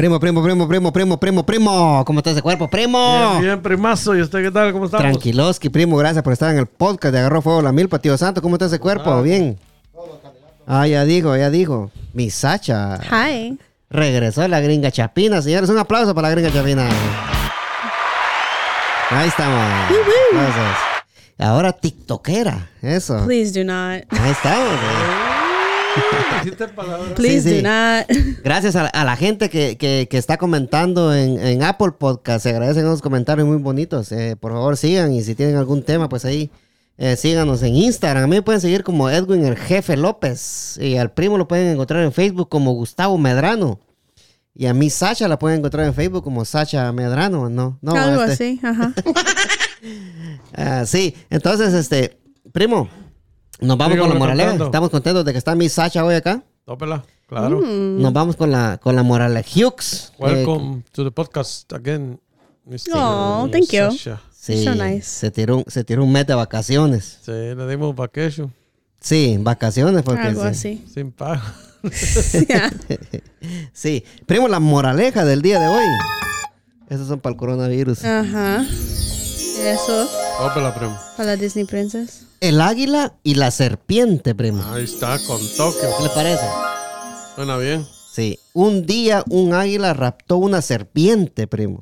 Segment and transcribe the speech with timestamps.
[0.00, 2.04] Primo, primo, primo, primo, primo, primo, primo.
[2.06, 3.32] ¿Cómo está ese cuerpo, primo?
[3.32, 4.16] Bien, bien, primazo.
[4.16, 4.72] ¿Y usted qué tal?
[4.72, 5.02] ¿Cómo estamos?
[5.02, 5.98] Tranquiloski, primo.
[5.98, 8.40] Gracias por estar en el podcast de Agarró Fuego la Milpa, tío Santo.
[8.40, 9.20] ¿Cómo está ese cuerpo?
[9.20, 9.58] Bien.
[10.66, 11.90] Ah, ya dijo, ya dijo.
[12.14, 12.98] Mi Sacha.
[13.10, 13.58] Hi.
[13.90, 15.68] Regresó la gringa chapina, señores.
[15.68, 16.88] Un aplauso para la gringa chapina.
[19.10, 19.62] Ahí estamos.
[20.32, 20.78] Gracias.
[21.38, 22.70] Ahora tiktokera.
[22.80, 23.26] Eso.
[23.26, 24.02] Please do not.
[24.18, 24.72] Ahí estamos.
[24.72, 25.29] eh.
[26.44, 27.12] Dijiste palabras.
[27.16, 27.56] Please sí.
[27.56, 28.06] do not.
[28.44, 32.42] Gracias a, a la gente que, que- que está comentando en, en Apple Podcast.
[32.44, 34.10] Se agradecen esos comentarios muy bonitos.
[34.12, 35.12] Eh, por favor, sigan.
[35.12, 36.50] Y si tienen algún tema, pues ahí
[36.98, 38.24] eh, síganos en Instagram.
[38.24, 40.78] A mí me pueden seguir como Edwin el Jefe López.
[40.80, 43.80] Y al primo lo pueden encontrar en Facebook como Gustavo Medrano.
[44.54, 47.48] Y a mí Sacha la pueden encontrar en Facebook como Sacha Medrano.
[47.48, 47.92] No, no.
[47.94, 48.92] Algo este- así, ajá.
[50.52, 52.18] Ah, sí, entonces, este,
[52.52, 52.88] primo,
[53.60, 54.64] nos vamos con la moraleja.
[54.64, 56.42] Estamos contentos de que está mi Sacha hoy acá.
[56.64, 57.04] Tópela.
[57.26, 57.60] Claro.
[57.60, 58.00] Mm.
[58.00, 59.48] Nos vamos con la, con la moraleja.
[59.54, 60.12] Hughes.
[60.18, 62.20] eh, Welcome to the podcast again,
[62.66, 62.90] Mr.
[62.94, 63.90] Oh, thank you.
[63.90, 64.20] Sasha.
[64.32, 65.02] Sí, So nice.
[65.02, 67.18] se, tiró, un- se tiró un mes de vacaciones.
[67.22, 68.52] Sí, le dimos vacation
[69.00, 70.48] Sí, vacaciones porque Algo sí.
[70.48, 70.84] así.
[70.92, 71.42] sin pago.
[72.48, 72.70] Yeah.
[73.72, 75.84] Sí, primo, la moraleja del día de hoy.
[76.90, 78.04] Esos son para el coronavirus.
[78.04, 78.62] Ajá.
[78.62, 80.08] Eso.
[80.40, 80.98] Tópela, primo.
[81.18, 82.22] Para la Disney Princess.
[82.40, 84.64] El águila y la serpiente, primo.
[84.72, 85.88] Ahí está, con Tokio.
[85.98, 86.46] ¿Qué le parece?
[87.34, 87.86] Suena bien.
[88.10, 91.80] Sí, un día un águila raptó una serpiente, primo.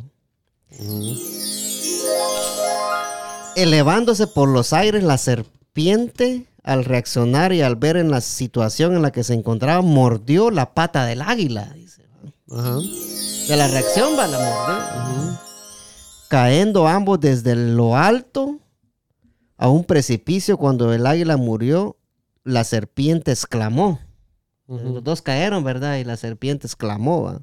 [3.54, 9.02] Elevándose por los aires, la serpiente, al reaccionar y al ver en la situación en
[9.02, 11.72] la que se encontraba, mordió la pata del águila.
[11.76, 12.02] dice.
[12.50, 12.78] Ajá.
[13.48, 15.47] De la reacción va, la mordió.
[16.28, 18.58] Cayendo ambos desde lo alto
[19.56, 21.96] a un precipicio, cuando el águila murió,
[22.44, 24.00] la serpiente exclamó.
[24.66, 25.96] Los dos cayeron, ¿verdad?
[25.96, 27.40] Y la serpiente exclamó, ¿va?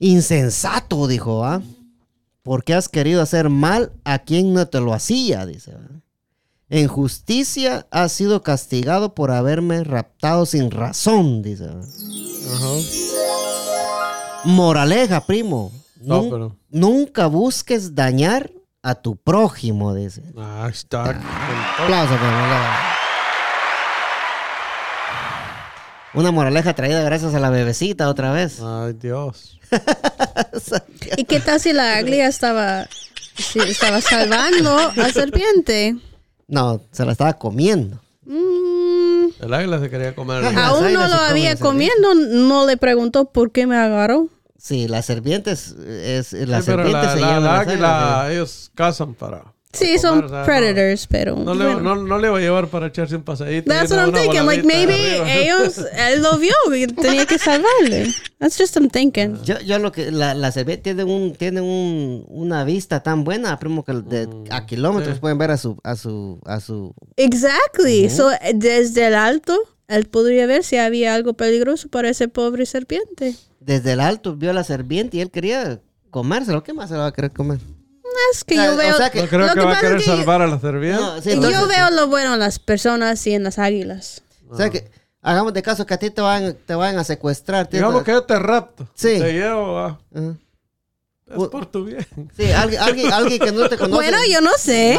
[0.00, 1.62] Insensato, dijo, ¿va?
[2.42, 5.46] ¿Por qué has querido hacer mal a quien no te lo hacía?
[5.46, 6.00] Dice, ¿va?
[6.70, 11.68] En justicia has sido castigado por haberme raptado sin razón, dice.
[14.44, 15.72] Moraleja, primo.
[16.00, 18.50] No, Nun- pero- Nunca busques dañar
[18.82, 20.22] a tu prójimo, dice.
[20.36, 21.04] Ahí está.
[21.04, 21.84] con Tokio.
[21.84, 22.96] Aplauso, por moraleja.
[26.12, 28.60] Una moraleja traída gracias a la bebecita otra vez.
[28.60, 29.60] Ay, Dios.
[31.16, 32.88] ¿Y qué tal si la águila estaba,
[33.36, 35.96] si estaba salvando a la serpiente?
[36.48, 38.00] No, se la estaba comiendo.
[38.24, 40.44] Mm, El águila se quería comer.
[40.44, 40.66] Ajá.
[40.68, 44.26] aún no lo había comiendo, no le preguntó por qué me agarró.
[44.60, 48.20] Sí, las serpientes, es, la Sí, pero serpiente la, se la- lleva la las águila,
[48.20, 49.44] águilas, ellos cazan para.
[49.72, 51.36] Sí, para son comer, predators, pero...
[51.36, 51.94] No, no, le, bueno.
[51.94, 53.70] no, no le va a llevar para echarse un paseíto.
[53.70, 54.44] That's what I'm thinking.
[54.44, 54.94] Like maybe
[55.42, 58.12] ellos, él lo vio y tenía que salvarle.
[58.38, 59.40] That's just I'm thinking.
[59.44, 63.58] Yo, yo lo que la, la serpiente tiene un tiene un, una vista tan buena,
[63.60, 65.20] primo que de, a kilómetros sí.
[65.20, 68.10] pueden ver a su a su a su Exactly.
[68.10, 69.56] So desde el alto,
[69.90, 73.34] él podría ver si había algo peligroso para ese pobre serpiente.
[73.60, 75.80] desde el alto vio a la serpiente y él quería
[76.10, 76.62] comérselo.
[76.62, 77.58] ¿Qué más se lo va a querer comer?
[78.32, 78.94] Es que O sea, yo veo.
[78.94, 80.58] o sea que- No creo lo que, va a querer que yo- salvar a la
[80.58, 81.00] serpiente.
[81.00, 84.22] No, sí, yo entonces- veo lo bueno en las personas y en las águilas.
[84.48, 84.90] O sea que
[85.22, 87.66] hagamos de caso que a ti te van te van a secuestrar.
[87.68, 88.88] te- Digamos que yo te rapto.
[88.94, 89.18] Sí.
[89.18, 90.00] Te llevo, va.
[90.14, 90.34] Ajá.
[91.30, 92.06] Es por tu bien.
[92.36, 93.94] Sí, alguien, alguien, alguien que no te conoce.
[93.94, 94.98] Bueno, yo no sé.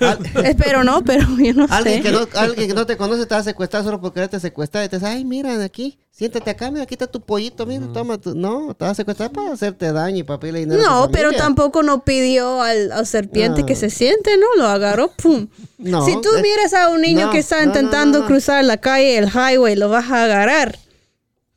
[0.00, 0.16] ¿Ah?
[0.44, 2.08] Espero no, pero yo no Alguien sé.
[2.08, 4.84] que, no, alguien que no te conoce te va a secuestrar solo por quererte secuestrar.
[4.84, 8.16] Y te dice, ay, mira, aquí, siéntate acá, mira, aquí está tu pollito, mira, toma
[8.18, 8.34] tu...
[8.34, 12.04] No, te va a secuestrar para hacerte daño y a tu No, pero tampoco no
[12.04, 13.66] pidió al, al serpiente No.
[13.66, 14.46] que se siente, ¿no?
[14.56, 15.48] Lo agarró, pum.
[15.78, 18.22] No, si tú eh, miras a un niño no, que está no, no, intentando no,
[18.24, 18.28] no.
[18.28, 20.78] cruzar la calle, el highway, lo vas a agarrar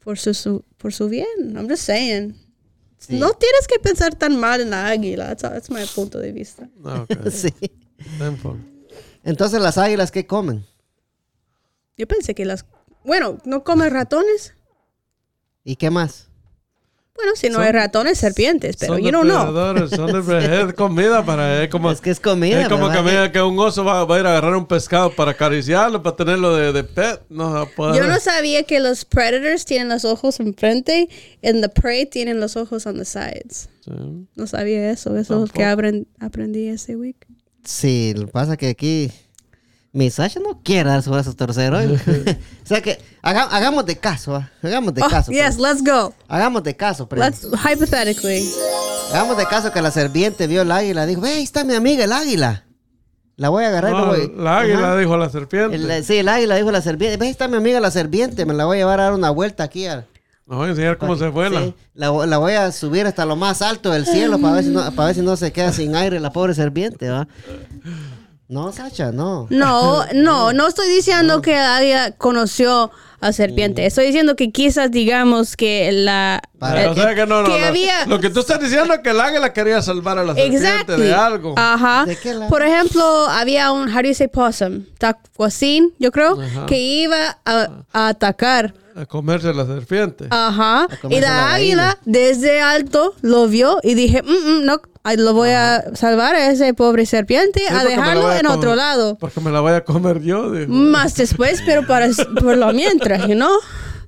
[0.03, 1.27] por su, su- por su bien.
[1.55, 2.35] I'm just saying.
[3.07, 3.19] Sí.
[3.19, 5.35] No tienes que pensar tan mal en la águila.
[5.35, 6.69] That's, that's my punto de vista.
[6.77, 7.09] No, ok.
[7.31, 7.53] Sí.
[9.23, 10.65] Entonces, las águilas, ¿qué comen?
[11.97, 12.65] Yo pensé que las...
[13.03, 14.53] Bueno, ¿no come ratones?
[15.63, 16.29] ¿Y qué más?
[17.15, 19.21] Bueno, si no Son- hay ratones, serpientes, pero don't know.
[19.23, 20.67] depredadores, Son depredadores.
[20.69, 23.85] Es comida para es como, Es que es comida, Es como que, que un oso
[23.85, 27.21] va, va a ir a agarrar un pescado para acariciarlo, para tenerlo de, de pet.
[27.29, 27.67] No.
[27.77, 31.07] Yo no sabía que los predators tienen los ojos enfrente
[31.41, 33.69] y the prey tienen los ojos on the sides.
[33.85, 33.91] Sí.
[34.35, 35.15] No sabía eso.
[35.17, 37.25] Eso es lo que apren- aprendí ese week.
[37.63, 39.11] Sí, lo que pasa es que aquí
[39.95, 41.79] mi Sasha no quiere dar su brazo tercero.
[41.79, 41.87] ¿eh?
[42.63, 44.51] o sea que haga- hagamos de caso, ¿va?
[44.61, 45.31] hagamos de Oh, caso.
[45.31, 45.67] yes, primo.
[45.67, 46.13] let's go.
[46.27, 47.25] Hagamos de caso, primo.
[47.25, 48.47] Let's hypothetically.
[49.13, 51.05] Hagamos de caso que la serpiente vio el águila.
[51.05, 52.63] Dijo, ve, ahí está mi amiga el águila.
[53.37, 54.97] La voy a agarrar y No, la voy- la águila Ajá.
[54.97, 55.75] dijo la serpiente.
[55.75, 57.17] El- sí, el águila dijo la serpiente.
[57.17, 58.45] Ve, ahí está mi amiga la serpiente.
[58.45, 59.85] Me la voy a llevar a dar una vuelta aquí.
[59.87, 60.05] al-
[60.45, 61.61] Nos voy a enseñar cómo se vuela.
[61.61, 64.69] Sí, la, la voy a subir hasta lo más alto del cielo para ver si
[64.71, 67.27] no, para ver si no se queda sin aire la pobre serpiente, ¿va?
[68.47, 69.47] No, Sacha, no.
[69.49, 73.85] No, no, no estoy diciendo que ella conoció a serpiente.
[73.85, 76.41] Estoy diciendo que quizás digamos que la...
[76.59, 77.65] Para- eh, o sea que no, no, que no.
[77.67, 80.57] había- Lo que tú estás diciendo es que el águila quería salvar a la serpiente
[80.67, 81.03] Exactly.
[81.07, 81.53] de algo.
[81.57, 82.05] Ajá.
[82.05, 82.49] ¿De qué lado?
[82.49, 84.83] Por ejemplo, había un, how do you say possum?
[84.97, 86.65] Tacuacín, yo creo, Ajá.
[86.65, 88.73] que iba a, a atacar.
[88.95, 90.27] A comerse la serpiente.
[90.29, 90.87] Ajá.
[91.09, 91.97] Y la, la águila gallina.
[92.05, 94.27] desde alto lo vio y dije, "Mm,
[94.61, 98.37] mm, no, ay, lo voy a salvar a ese pobre serpiente, Sí, a dejarlo a
[98.39, 99.17] en comer- otro lado.
[99.19, 100.71] Porque me la voy a comer yo, dijo.
[100.71, 102.07] Más después, pero para
[102.41, 102.71] por lo
[103.07, 103.57] mientras, you know?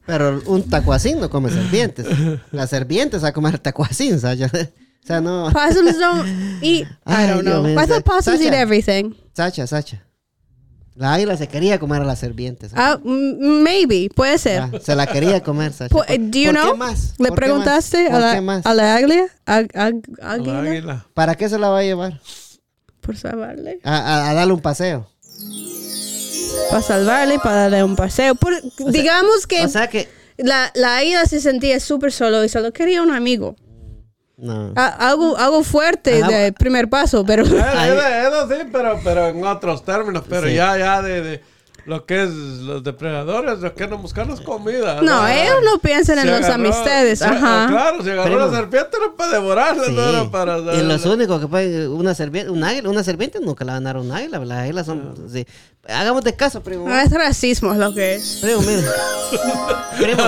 [0.06, 2.06] Pero un tacuacín no come serpientes.
[2.52, 4.50] Las serpientes a comer tacuacín, Sacha.
[5.04, 5.50] O sea, no.
[5.54, 6.28] Possums don't
[6.62, 6.86] eat.
[7.06, 7.66] I don't know.
[7.66, 9.14] I thought possums eat everything.
[9.34, 10.04] Sacha, Sacha.
[10.96, 12.72] La águila se quería comer a las serpientes.
[12.76, 14.64] Ah, maybe, puede ser.
[14.64, 15.90] Ah, se la quería comer, Sacha.
[15.96, 16.72] Po- ¿Por, eh, do you por know?
[16.74, 17.14] qué más?
[17.20, 18.10] ¿Le ¿Por qué preguntaste más?
[18.10, 18.66] a ¿Por la, qué más?
[18.66, 19.24] a la águila?
[19.46, 20.60] ¿A, a- A la águila?
[20.60, 21.06] águila.
[21.14, 22.20] ¿Para qué se la va a llevar?
[23.00, 23.80] Por salvarle.
[23.86, 25.08] A, a- a darle un paseo.
[26.70, 28.36] Para salvarle, para darle un paseo.
[28.36, 28.62] Por-
[28.92, 30.10] digamos que O sea que.
[30.38, 33.56] la, la águila se sentía súper solo y solo quería un amigo.
[34.38, 34.74] No.
[34.76, 36.32] A- algo, algo fuerte Ajá.
[36.32, 37.44] de primer paso, pero...
[37.44, 40.24] Ahí- Eso, eso sí, pero, pero en otros términos.
[40.30, 40.54] Pero Sí.
[40.54, 41.42] ya, ya de, de
[41.88, 45.02] lo que es los depredadores, los que andan buscando es comida.
[45.02, 47.20] No, Ah, ellos no piensan en se las agarró- amistades.
[47.20, 47.64] se- Ajá.
[47.64, 48.46] ah, Claro, si agarró Primo.
[48.52, 49.92] la serpiente era para devorarla, Sí.
[49.94, 50.58] no era para...
[50.76, 53.94] y los únicos que pueden, una serpiente, un águila, una serpiente nunca la van a
[53.94, 55.48] dar un águila, las águilas son, sí.
[55.88, 56.90] Hagamos de caso, primo.
[56.94, 58.40] Es racismo lo que es.
[58.42, 58.84] Primo, mire.
[59.98, 60.24] Primo,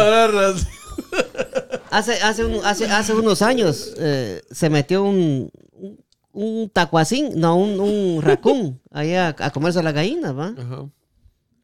[1.92, 6.00] hace, hace, un- hace, hace unos años eh, se metió un, un,
[6.32, 10.54] un tacuacín, no, un, un racún, ahí a, a comerse las gallinas, ¿va?
[10.58, 10.86] Ajá.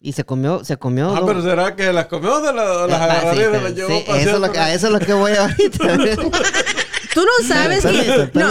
[0.08, 1.10] Y se comió, se comió.
[1.16, 3.62] Ah, dos- pero será que las comió la- o las Ah, sí, agarraría y se
[3.62, 5.78] las llevó sí, para eso, es lo que, a eso es lo que voy ahorita.
[7.16, 8.48] Tú no sabes que Permíteme, no,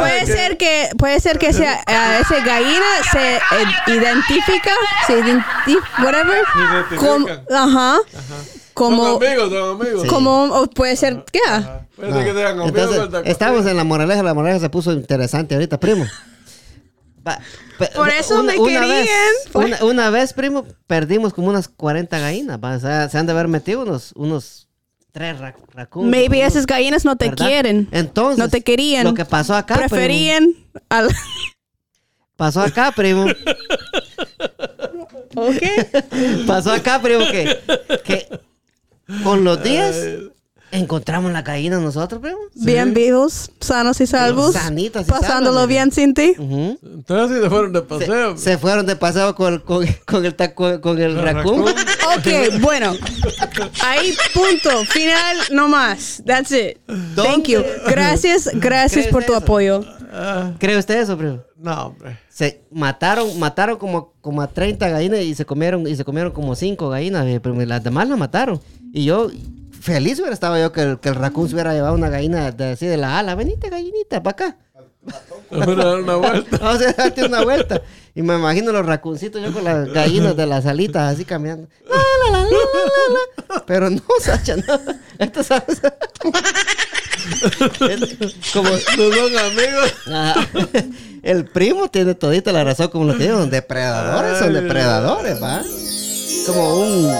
[0.00, 3.40] puede Ah, ser que puede ser que sea a ese gallina se eh,
[3.88, 4.70] identifica,
[5.06, 6.42] se identifica, whatever,
[6.98, 7.98] como, ajá,
[8.74, 10.08] como Son amigos, son amigos.
[10.08, 11.82] como o puede ser qué, Ajá.
[11.94, 12.68] Puede ser que sean amigos.
[12.96, 16.04] Entonces, estamos en la moraleja, la moraleja se puso interesante ahorita, primo.
[17.94, 19.10] Por eso me querían, Vez,
[19.52, 22.58] una, una vez, primo, perdimos como unas 40 gallinas.
[22.62, 24.68] va, o sea, se han de haber metido unos, unos
[25.12, 26.10] tres ra racunos.
[26.10, 27.46] maybe unos- esas gallinas no te ¿verdad?
[27.46, 30.54] quieren, Entonces, no te querían, Lo que pasó acá, primo, preferían
[30.88, 31.08] al
[32.36, 33.26] pasó acá, primo.
[35.34, 35.62] ¿Ok?
[36.46, 37.58] pasó acá, primo, que,
[38.04, 38.28] que
[39.22, 39.96] con los días
[40.78, 42.38] encontramos la gallina nosotros, primo.
[42.54, 46.34] Bien vivos, sanos y salvos, Sanitas y pasándolo bien sin ti.
[46.38, 46.78] Ujú.
[46.82, 48.36] Entonces sí se fueron de paseo.
[48.36, 51.66] Se fueron de paseo con, con, con el taco, con el raccoon.
[51.66, 51.86] raccoon.
[52.18, 52.92] Ok, bueno.
[53.82, 54.84] Ahí, punto.
[54.86, 56.22] Final, no más.
[56.24, 56.78] That's it.
[57.14, 57.62] Thank you.
[57.88, 59.42] Gracias, gracias ¿Crees por tu eso?
[59.42, 59.84] apoyo.
[60.12, 61.42] Ah, ¿Cree usted eso, primo?
[61.58, 62.18] no, hombre.
[62.28, 66.54] Se mataron, mataron como, como a 30 gallinas y se comieron, y se comieron como
[66.54, 68.60] 5 gallinas, eh, pero las demás las mataron.
[68.92, 69.30] Y yo,
[69.80, 72.72] feliz hubiera estado yo que el, que el raccoon se hubiera llevado una gallina de,
[72.72, 73.34] así de la ala.
[73.34, 74.56] Venite, gallinita, para acá.
[75.50, 76.58] Vamos a dar una vuelta.
[76.60, 77.80] Vamos a darte una vuelta.
[78.14, 81.68] Y me imagino los racuncitos yo con las gallinas de las alitas así caminando.
[81.88, 82.54] La, la, la, la, la,
[83.54, 83.66] la.
[83.66, 84.80] Pero no, Sacha, no.
[85.18, 85.40] Esto.
[85.40, 85.48] Es
[88.52, 89.94] como No son amigos.
[91.22, 95.62] El primo tiene todita la razón como lo que digo, depredadores son depredadores, ¿va?
[96.46, 97.12] Como un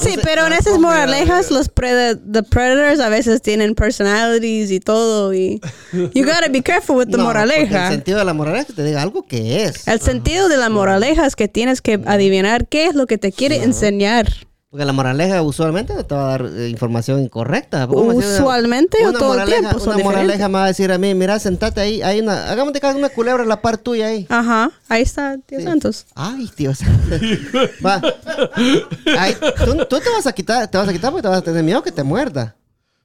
[0.00, 4.80] Sí, sé, pero en esas moralejas, los preda- the predators a veces tienen personalities y
[4.80, 5.34] todo.
[5.34, 5.60] Y
[6.14, 7.88] you gotta be careful with the no, moraleja.
[7.88, 9.86] El sentido de la moraleja es que te diga algo que es.
[9.88, 13.32] El sentido de la moraleja es que tienes que adivinar qué es lo que te
[13.32, 14.28] quiere enseñar.
[14.70, 17.86] Porque la moraleja usualmente te va a dar eh, información incorrecta.
[17.86, 21.14] Una- Usualmente o todo el tiempo son Una moraleja me va a decir a mí,
[21.14, 24.26] mira, sentate ahí, hay una, hagamos de cada una culebra a la par tuya ahí.
[24.28, 26.04] Ajá, ahí está, Dios santos.
[26.14, 26.80] Ay, Dios.
[27.84, 28.02] Va.
[29.18, 29.34] Ay,
[29.64, 31.62] tú, tú te vas a quitar, te vas a quitar porque te vas a tener
[31.64, 32.54] miedo que te muerda.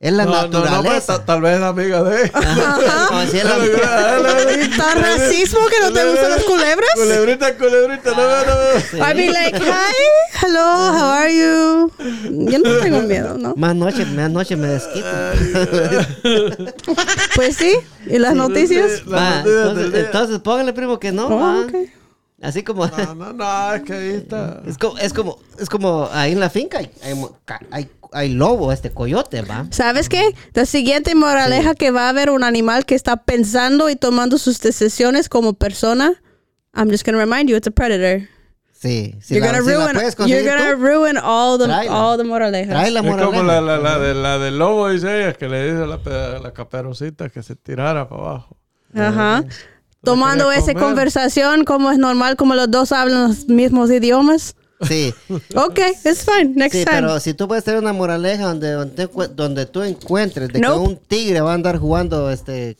[0.04, 1.18] Es la No, no, no, pero naturaleza.
[1.20, 2.30] ta- tal vez es amiga de.
[2.30, 3.58] Como si es la-
[4.78, 6.90] ¿Tan racismo que no te gustan las culebras?
[6.96, 8.44] Culebrita, culebrita, no, no,
[9.00, 9.06] no.
[9.08, 9.96] I'd be like, hi,
[10.42, 11.90] hello, how are you?
[12.52, 13.54] Yo no tengo miedo, ¿no?
[13.56, 15.08] Más noche, más noche me desquito.
[17.36, 17.74] Pues sí,
[18.06, 19.04] ¿y las noticias?
[19.12, 21.28] Va, entonces, entonces póngale, primo, que no.
[21.28, 21.66] Oh, va.
[22.44, 24.62] Así como, No, no, no, es que ahí está.
[24.68, 27.16] es como, es como, es como ahí en la finca hay, hay,
[27.72, 29.66] hay, hay lobo, este coyote, va.
[29.72, 30.36] ¿Sabes qué?
[30.54, 34.60] La siguiente moraleja que va a haber un animal que está pensando y tomando sus
[34.60, 36.14] decisiones como persona.
[36.76, 38.28] I'm just gonna remind you, it's a predator.
[38.72, 39.94] Sí, si you're la, gonna si la ruin.
[39.96, 41.90] puedes You're gonna tú, ruin all the Tráela.
[41.92, 42.70] all the moralejas.
[42.74, 43.44] trae la Es como moraleja.
[43.44, 46.52] la, la, la, de, la del lobo, dice ella, que le dice a la, la
[46.52, 48.58] caperucita que se tirara para abajo.
[48.94, 49.44] Ajá.
[50.04, 50.84] Tomando esa comer.
[50.84, 54.56] conversación como es normal, como los dos hablan los mismos idiomas.
[54.82, 55.14] Sí,
[55.56, 56.54] Ok, it's fine.
[56.56, 56.98] Next sí, time.
[56.98, 60.74] pero si tú puedes tener una moraleja donde, donde, donde tú encuentres de Nope.
[60.74, 62.76] que un tigre va a andar jugando, este,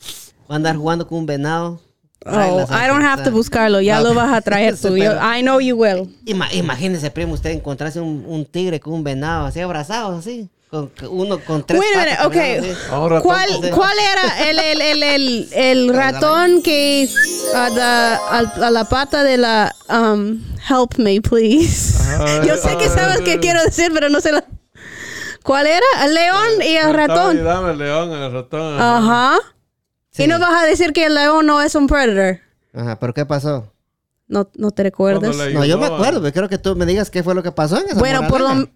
[0.50, 1.80] va a andar jugando con un venado.
[2.26, 3.32] Oh, I don't have to ¿sabes?
[3.32, 3.80] buscarlo.
[3.82, 4.08] Ya No.
[4.08, 4.96] lo vas a traer tú.
[4.96, 6.14] Yo- I know you will.
[6.26, 10.48] Ima- imagínese, primo, usted encontrarse un, un tigre con un venado así abrazados, así.
[10.74, 12.76] Con, uno con tres Wait a minute, patas okay.
[12.90, 13.70] Ahora ¿Cuál, Sí.
[13.70, 17.08] ¿Cuál era el, el, el, el, el ratón que
[17.54, 21.96] a la, a, a la pata de la um, help me please?
[22.18, 22.90] Ay, Yo sé que ay.
[22.90, 24.44] sabes qué quiero decir, pero no sé la
[25.44, 25.86] ¿Cuál era?
[26.04, 27.44] El león y el ratón.
[27.44, 28.80] Dame el león, el ratón.
[28.80, 29.38] Ajá.
[30.10, 30.24] Sí.
[30.24, 32.40] Y no vas a decir que el león no es un predator.
[32.72, 33.72] Ajá, pero ¿qué pasó?
[34.26, 35.36] No, no te recuerdas.
[35.52, 37.78] No, yo me acuerdo, pero quiero que tú me digas qué fue lo que pasó
[37.78, 38.68] en esa Bueno, por lo.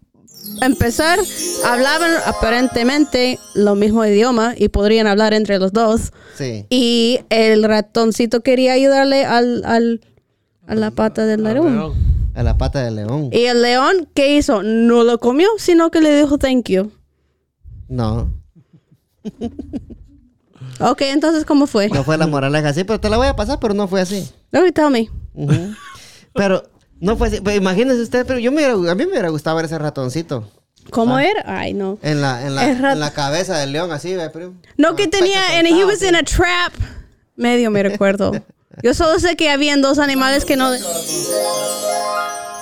[0.63, 1.19] Empezar,
[1.65, 6.13] hablaban aparentemente lo mismo idioma y podrían hablar entre los dos.
[6.37, 6.67] Sí.
[6.71, 10.01] Y el ratoncito quería ayudarle al, al,
[10.67, 11.95] a la pata del león.
[12.35, 13.31] A la pata del león.
[13.33, 14.63] Y el león, ¿qué hizo?
[14.63, 16.93] No lo comió, sino que le dijo thank you.
[17.89, 18.31] No,
[20.81, 21.89] Ok, entonces, ¿cómo fue?
[21.89, 24.29] no fue la moraleja así, pero te la voy a pasar, pero no fue así.
[24.53, 25.09] Okay, tell me.
[25.35, 25.75] Ujú.
[26.35, 26.63] Pero
[27.01, 27.41] no fue así.
[27.43, 30.51] Pero imagínese usted, pero yo me hubiera- a mí me hubiera gustado ver ese ratoncito
[30.91, 31.43] ¿Cómo era?
[31.47, 31.99] Ay, no.
[32.03, 34.55] en la, en la, El rat- en la cabeza del león, así, ve, primo.
[34.79, 36.73] No, que tenía, and he was in a trap.
[37.37, 38.33] Medio me recuerdo.
[38.83, 40.71] Yo solo sé que habían dos animales que no...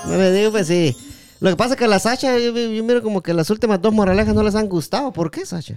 [0.07, 0.97] No me digo, pues sí.
[1.41, 3.93] Lo que pasa es que la Sacha, yo, yo miro como que las últimas dos
[3.93, 5.13] moralejas no les han gustado.
[5.13, 5.75] ¿Por qué, Sacha?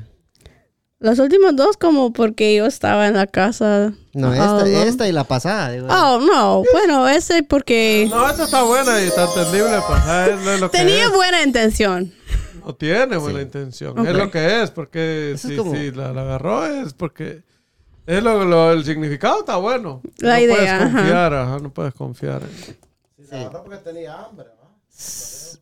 [1.00, 3.94] Los últimos dos como porque yo estaba en la casa.
[4.14, 4.66] No, Ah, esta, no.
[4.84, 5.72] esta y la pasada.
[5.72, 5.88] Digo.
[5.90, 6.64] Oh, no.
[6.74, 9.78] Bueno, ese porque No, esta está buena y está entendible.
[9.88, 11.12] Pues, ah, es lo- que tenía es.
[11.14, 12.14] buena intención.
[12.66, 13.98] No tiene buena intención.
[13.98, 14.08] Ok.
[14.08, 17.44] Es lo que es, porque Eso es si, como- si la, la agarró es porque...
[18.06, 20.02] Es lo, lo- el significado está bueno.
[20.18, 20.92] La no idea, puedes ajá.
[20.98, 22.42] confiar, ajá, no puedes confiar.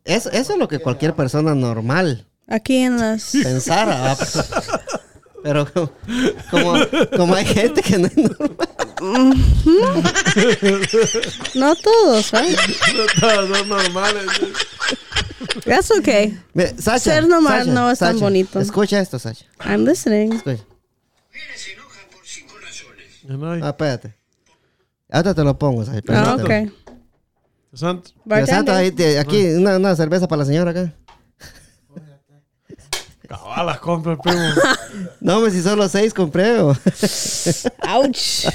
[0.06, 3.32] Eso, eso es lo que cualquier persona normal Aquí en las...
[3.44, 4.16] pensara.
[5.48, 5.90] Pero como,
[6.52, 6.76] como,
[7.16, 8.68] como hay gente que no es normal.
[11.56, 12.56] No todos, ¿eh?
[13.20, 14.26] Todos son normales.
[15.66, 16.38] That's okay.
[16.54, 18.60] Mira, Ser normal no es tan bonito.
[18.60, 19.46] Escucha esto, Sacha.
[19.66, 20.34] I'm listening.
[20.34, 20.64] Escucha.
[23.24, 24.16] No hay- Ah, espérate.
[25.10, 26.02] Ahorita te lo pongo, Sacha.
[26.10, 26.50] Ah, ok.
[27.74, 28.12] Santo.
[28.26, 28.74] Dios santo, Bartender.
[28.76, 30.94] ahí te- aquí una, una cerveza para la señora acá.
[33.28, 34.40] Cabalas compra el primo.
[35.22, 36.60] No, hombre, si solo seis compré.
[36.62, 38.46] Ouch.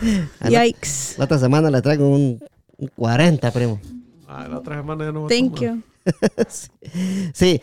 [0.48, 1.14] Yikes.
[1.18, 2.42] La otra semana le traigo un,
[2.78, 3.80] un 40, primo.
[4.26, 5.82] Ay, la otra semana ya no a Thank you.
[7.34, 7.60] Sí.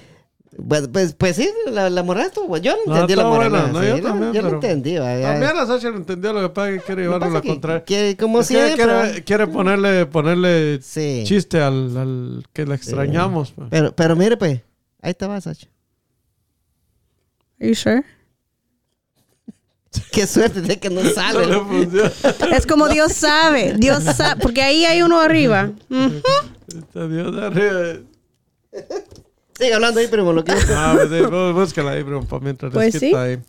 [0.67, 2.63] Pues, pues, pues sí, la, la estuvo buena.
[2.63, 3.67] Yo no No, entendí la buena.
[3.67, 4.95] No, sí, yo la- también, yo lo entendí.
[4.95, 7.41] También la Sacha no entendió lo que pasa es que quiere Lo llevarlo a la
[7.41, 7.83] que- contraria.
[7.83, 8.75] que como Es siempre.
[8.75, 11.23] quiere, quiere ponerle, ponerle Sí.
[11.25, 13.51] chiste al, al que le extrañamos.
[13.51, 13.67] pues.
[13.69, 14.61] Pero, pero mire, pues,
[15.01, 15.67] ahí te vas, Sacha.
[17.59, 18.03] Are you sure?
[20.11, 21.45] Qué suerte de que no No le sale.
[21.45, 22.11] funciona.
[22.55, 23.75] Es como Dios sabe.
[23.77, 24.41] Dios sabe.
[24.41, 25.71] Porque ahí hay uno arriba.
[26.67, 27.99] Está Dios arriba.
[29.57, 30.33] Sigue hablando ahí, primo.
[30.33, 33.13] Lo que Ah, pues bú- búscala ahí, bro, pa' mientras Pues sí.
[33.15, 33.39] ahí.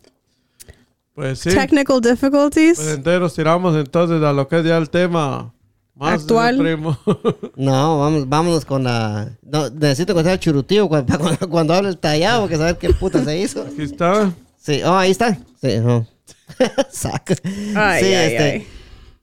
[1.15, 1.51] Pues sí.
[1.51, 2.77] Technical difficulties.
[2.77, 5.53] Pues entonces nos tiramos entonces a lo que es ya el tema
[5.97, 6.59] más Actual.
[6.59, 6.99] del primo.
[7.57, 9.31] No, vamos, vámonos con la.
[9.43, 12.91] No, necesito que sea el churutío cuando, cuando, cuando hable el tallado, que saber qué
[12.91, 13.63] puta se hizo.
[13.63, 14.33] Aquí está.
[14.59, 15.39] Sí, oh, ahí está.
[15.61, 16.07] Sí, no.
[16.91, 17.35] Saca.
[17.75, 18.43] Ay, sí, ay, este.
[18.43, 18.67] ay.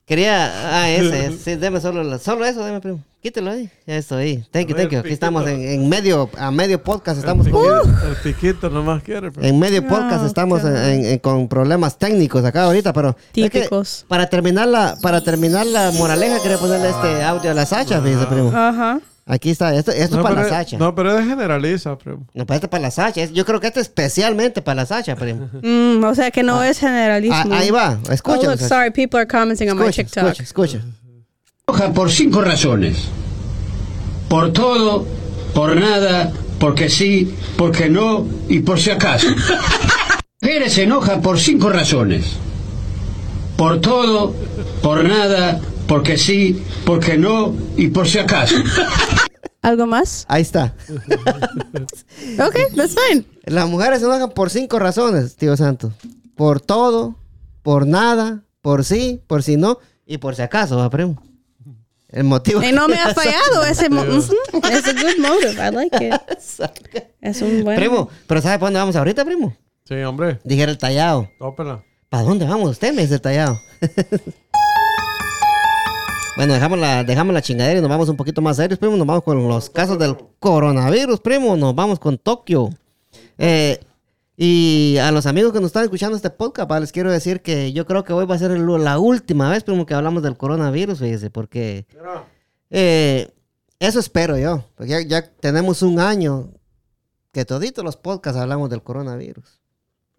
[0.06, 0.82] Quería.
[0.82, 1.32] Ah, ese.
[1.44, 3.00] Sí, deme solo, la- solo eso, deme, primo.
[3.22, 3.70] Quítelo ahí.
[3.86, 4.44] Ya estoy.
[4.50, 4.98] Thank you, thank you.
[4.98, 7.18] Aquí estamos en, en medio, a medio podcast.
[7.18, 7.64] Estamos el, con.
[8.06, 9.32] el piquito nomás quiere.
[9.32, 10.76] pero- En medio podcast Oh, estamos en- God.
[10.88, 14.04] en- en- con problemas técnicos acá ahorita, pero es que Típicos.
[14.08, 18.26] para terminar la para terminar la moraleja quería ponerle este audio a la Sacha, fíjese,
[18.26, 18.48] primo.
[18.54, 19.00] Ajá.
[19.26, 20.78] Aquí está, esto, esto No, es para pero, la Sacha.
[20.78, 20.84] No.
[20.86, 22.26] no, pero es generaliza, primo.
[22.32, 23.24] pero este es para la Sacha.
[23.24, 25.48] Yo creo que este es especialmente para la Sacha, primo.
[25.62, 27.34] Mm, o sea que no es generalismo.
[27.36, 28.50] Ah, ahí va, Oh, escucha.
[28.50, 30.24] look, sorry, people are commenting on my escucha, TikTok.
[30.40, 30.80] escucha, escucha.
[31.66, 32.98] enoja por cinco razones.
[34.28, 35.06] Por todo,
[35.54, 39.28] por nada, porque sí, porque no y por si acaso.
[40.42, 42.32] Mujeres se enoja por cinco razones.
[43.56, 44.34] Por todo,
[44.82, 48.56] por nada, porque sí, porque no y por si acaso.
[49.62, 50.26] ¿Algo más?
[50.28, 50.74] Ahí está.
[52.38, 53.24] Ok, that's fine.
[53.44, 55.92] Las mujeres se enojan por cinco razones, tío Santo.
[56.36, 57.16] Por todo,
[57.62, 61.22] por nada, por sí, por si no y por si acaso, va, primo.
[62.08, 62.62] El motivo.
[62.62, 63.86] Y no me ha fallado ese.
[63.86, 65.52] Es a good motive.
[65.52, 66.14] I like it.
[67.20, 67.76] Es un buen.
[67.76, 69.56] Primo, pero ¿sabe para dónde vamos ahorita, primo?
[69.84, 70.38] Sí, hombre.
[70.44, 71.28] Dijera el tallado.
[71.38, 71.84] Tópela.
[72.08, 72.70] ¿Para dónde vamos?
[72.70, 73.58] Usted me dice el tallado.
[76.36, 78.96] bueno, dejamos la, dejamos la chingadera y nos vamos un poquito más serios, primo.
[78.96, 81.56] Nos vamos con los casos del coronavirus, primo.
[81.56, 82.70] Nos vamos con Tokio.
[83.38, 83.78] Eh,
[84.36, 87.86] y a los amigos que nos están escuchando este podcast, les quiero decir que yo
[87.86, 91.30] creo que hoy va a ser la última vez, primo, que hablamos del coronavirus, fíjese,
[91.30, 91.86] porque
[92.70, 93.30] eh,
[93.78, 94.64] eso espero yo.
[94.74, 96.50] Porque ya, ya tenemos un año
[97.30, 99.60] que toditos los podcasts hablamos del coronavirus.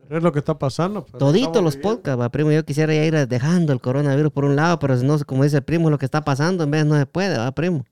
[0.10, 1.06] Es lo que está pasando.
[1.06, 2.52] estamos los podcasts, va, primo.
[2.52, 5.64] Yo quisiera ya ir dejando el coronavirus por un lado, pero no, como dice el
[5.64, 7.86] primo, lo que está pasando en vez no se puede, va, primo.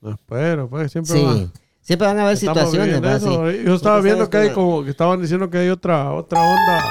[0.00, 1.24] No, pero pues siempre Sí.
[1.24, 1.52] va.
[1.82, 3.64] Siempre van a haber Estamos situaciones, sí.
[3.64, 6.84] Yo estaba viendo que hay como que estaban diciendo que hay otra otra onda.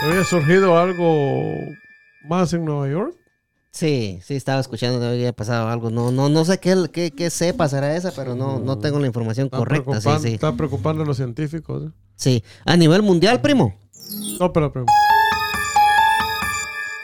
[0.00, 1.54] Que había surgido algo
[2.28, 3.14] más en Nueva York.
[3.72, 5.88] Sí, sí, estaba escuchando que había pasado algo.
[5.90, 9.06] No, no, no sé qué, qué, qué cepa será esa, pero no, no tengo la
[9.06, 9.98] información Está, correcta.
[10.00, 10.34] Sí, sí.
[10.34, 11.84] está preocupando a los científicos.
[11.84, 11.90] ¿eh?
[12.14, 12.44] Sí.
[12.66, 13.74] A nivel mundial, primo.
[14.38, 14.84] No, pero, pero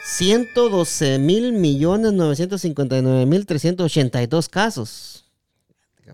[0.05, 5.25] 112 mil millones 959 mil 382 casos.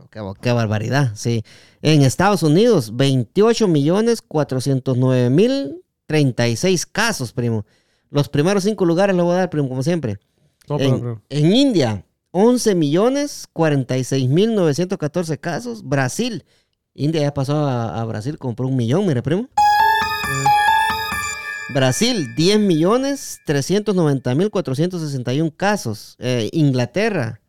[0.09, 1.43] Qué, qué barbaridad, sí.
[1.81, 7.65] En Estados Unidos, 28 millones 409 mil 36 casos, primo.
[8.09, 10.17] Los primeros cinco lugares lo voy a dar, primo, como siempre.
[10.69, 15.84] No, En, pero- en India, 11 millones 46 mil 914 casos.
[15.84, 16.43] Brasil,
[16.93, 19.48] India ya pasó a, a Brasil, compró un millón, mire, primo.
[21.74, 26.15] Brasil, 10 millones 390 mil 461 casos.
[26.19, 27.41] Eh, Inglaterra,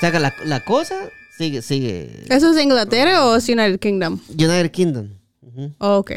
[0.02, 0.96] Que la, la cosa
[1.38, 4.20] sigue sigue ¿Eso es Inglaterra o es United Kingdom?
[4.30, 5.10] United Kingdom.
[5.42, 5.72] Ujú.
[5.80, 6.12] Oh, ok.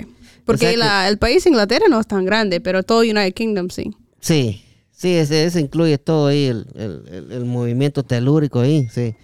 [0.44, 3.34] Porque O sea que- la- el país Inglaterra no es tan grande, pero todo United
[3.34, 3.90] Kingdom sí.
[4.20, 9.14] Sí, sí, ese, ese incluye todo ahí, el, el- el- el movimiento telúrico ahí, sí.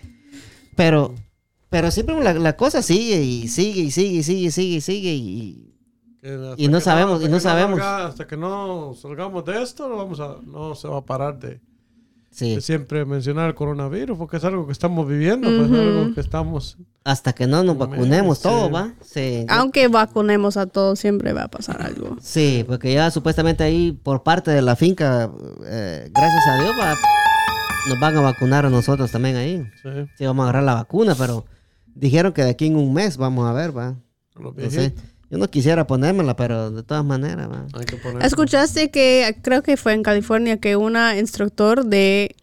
[0.76, 1.14] Pero,
[1.68, 4.80] pero siempre la, la cosa sigue y sigue y sigue y sigue y sigue y
[4.80, 5.66] sigue y...
[6.22, 7.78] Que Y no que sabemos, hasta y no que sabemos.
[7.80, 11.38] salga- hasta que no salgamos de esto, no, vamos a, no se va a parar
[11.38, 11.60] de,
[12.30, 16.20] Sí, siempre mencionar el coronavirus, porque es algo que estamos viviendo, pues es algo que
[16.20, 16.78] estamos...
[17.04, 18.42] hasta que no nos vacunemos Sí.
[18.44, 18.94] todo, ¿va?
[19.02, 22.16] Sí, Aunque vacunemos a todos, siempre va a pasar algo.
[22.20, 25.30] sí, porque ya supuestamente ahí por parte de la finca,
[25.66, 26.94] eh, gracias a Dios, va,
[27.88, 29.64] nos van a vacunar a nosotros también ahí.
[29.82, 31.44] Sí, Sí, vamos a agarrar la vacuna, pero
[31.94, 33.96] dijeron que de aquí en un mes vamos a ver, ¿va?
[34.36, 35.02] los viejitos.
[35.30, 37.48] Yo no quisiera ponérmela, pero de todas maneras.
[37.72, 37.96] Hay que.
[38.26, 42.34] ¿Escuchaste que creo que fue en California que una instructor de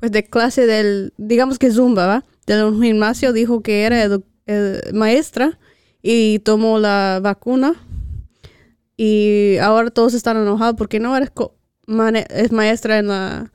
[0.00, 2.24] pues de clase del digamos que Zumba, ¿va?
[2.46, 5.58] De un gimnasio dijo que era edu- eh, maestra
[6.02, 7.74] y tomó la vacuna
[8.96, 11.30] y ahora todos están enojados porque no eres
[12.30, 13.52] es maestra en la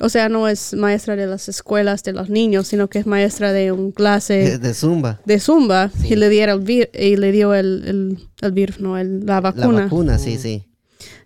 [0.00, 3.52] O sea, no es maestra de las escuelas de los niños, sino que es maestra
[3.52, 5.20] de un clase de Zumba.
[5.26, 6.14] de Zumba Sí.
[6.14, 9.40] y le diera el vir- y le dio el, el, el virus, no, el- la
[9.40, 9.72] vacuna.
[9.72, 10.64] La vacuna, sí, sí.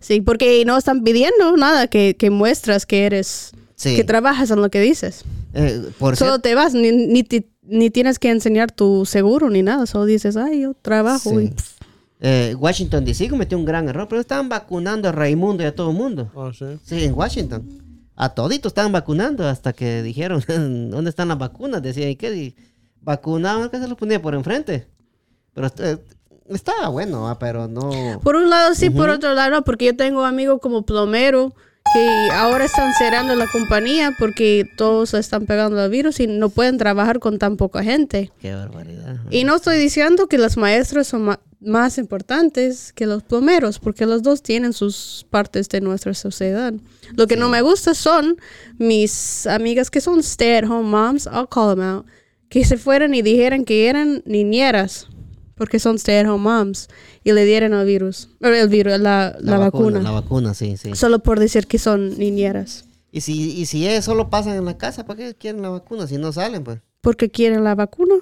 [0.00, 3.96] Sí, porque no están pidiendo nada que, que muestras que eres, Sí.
[3.96, 5.24] que trabajas en lo que dices.
[5.54, 9.50] Eh, por Solo cierto, te vas, ni, ni, ti- ni tienes que enseñar tu seguro
[9.50, 11.30] ni nada, solo dices, ay, yo trabajo.
[11.30, 11.46] Sí.
[11.46, 11.52] y
[12.20, 15.90] eh, Washington DC cometió un gran error, pero estaban vacunando a Raimundo y a todo
[15.90, 16.30] el mundo.
[16.36, 16.64] Ah, sí.
[16.84, 17.68] Sí, en Washington.
[18.16, 20.42] A toditos estaban vacunando hasta que dijeron,
[20.90, 21.82] ¿dónde están las vacunas?
[21.82, 22.34] Decían, ¿y qué?
[22.34, 22.56] Y
[23.00, 24.86] vacunaban, que se los ponía por enfrente.
[25.52, 25.98] Pero eh,
[26.48, 28.20] estaba bueno, ah, pero no...
[28.22, 31.54] Por un lado sí, por otro lado no, porque yo tengo amigos como plomero
[31.92, 36.78] que ahora están cerrando la compañía porque todos están pegando el virus y no pueden
[36.78, 38.32] trabajar con tan poca gente.
[38.40, 39.16] Qué barbaridad.
[39.30, 44.06] Y no estoy diciendo que los maestros son ma- más importantes que los plomeros, porque
[44.06, 46.72] los dos tienen sus partes de nuestra sociedad.
[47.16, 48.36] Lo que no me gusta son
[48.78, 52.06] mis amigas que son stay-at-home moms, I'll call them out,
[52.48, 55.08] que se fueran y dijeran que eran niñeras,
[55.54, 56.88] porque son stay-at-home moms,
[57.22, 60.94] y le dieran el virus, el virus, la, la vacuna, La vacuna, sí, sí.
[60.94, 65.06] solo por decir que son niñeras, Y si, y si solo pasan en la casa,
[65.06, 66.06] ¿para qué quieren la vacuna?
[66.06, 66.78] Si no salen, pues.
[67.00, 68.16] porque quieren la vacuna.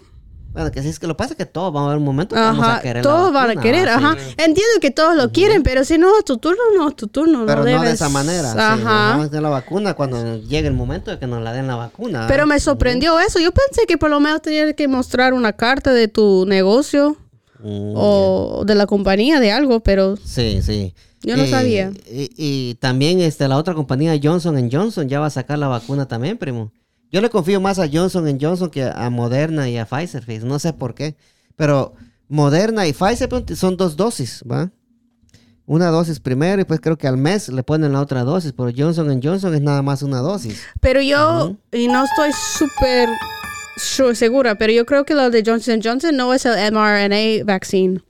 [0.52, 2.40] Bueno, que sí es que lo pasa que todos van a haber un momento que
[2.40, 4.16] vamos a Ajá, querer todos van a querer, ajá.
[4.18, 4.30] sí.
[4.36, 7.46] Entiendo que todos lo quieren, pero si no es tu turno, no es tu turno.
[7.46, 8.52] Pero no, no, de debes- esa manera.
[8.52, 8.58] sí.
[8.58, 9.08] Ajá.
[9.12, 11.76] Vamos a tener la vacuna cuando llegue el momento de que nos la den la
[11.76, 12.26] vacuna.
[12.28, 12.46] pero ¿ah?
[12.46, 13.38] me sorprendió eso.
[13.40, 17.16] Yo pensé que por lo menos tenías que mostrar una carta de tu negocio
[17.64, 20.94] Mm, o de la compañía, de algo, pero Sí, sí.
[21.22, 21.92] Yo no sabía.
[22.10, 26.08] Y, y también este, la otra compañía Johnson Johnson ya va a sacar la vacuna
[26.08, 26.72] también, primo.
[27.12, 30.72] Yo le confío más a Johnson Johnson que a Moderna y a Pfizer, no sé
[30.72, 31.14] por qué.
[31.56, 31.92] Pero
[32.28, 34.70] Moderna y Pfizer pues, son dos dosis, ¿va?
[35.66, 38.70] Una dosis primero y pues creo que al mes le ponen la otra dosis, pero
[38.76, 40.60] Johnson Johnson es nada más una dosis.
[40.80, 43.08] Pero yo, y no estoy súper
[43.76, 48.02] sure- segura, pero yo creo que lo de Johnson Johnson no es el mRNA vaccine.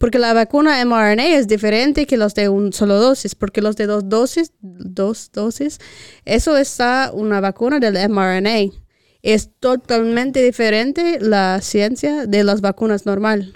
[0.00, 3.84] Porque la vacuna mRNA es diferente que los de un solo dosis, porque los de
[3.84, 5.78] dos dosis, dos dosis,
[6.24, 8.72] eso está una vacuna del mRNA.
[9.20, 13.52] Es totalmente diferente la ciencia de las vacunas normal.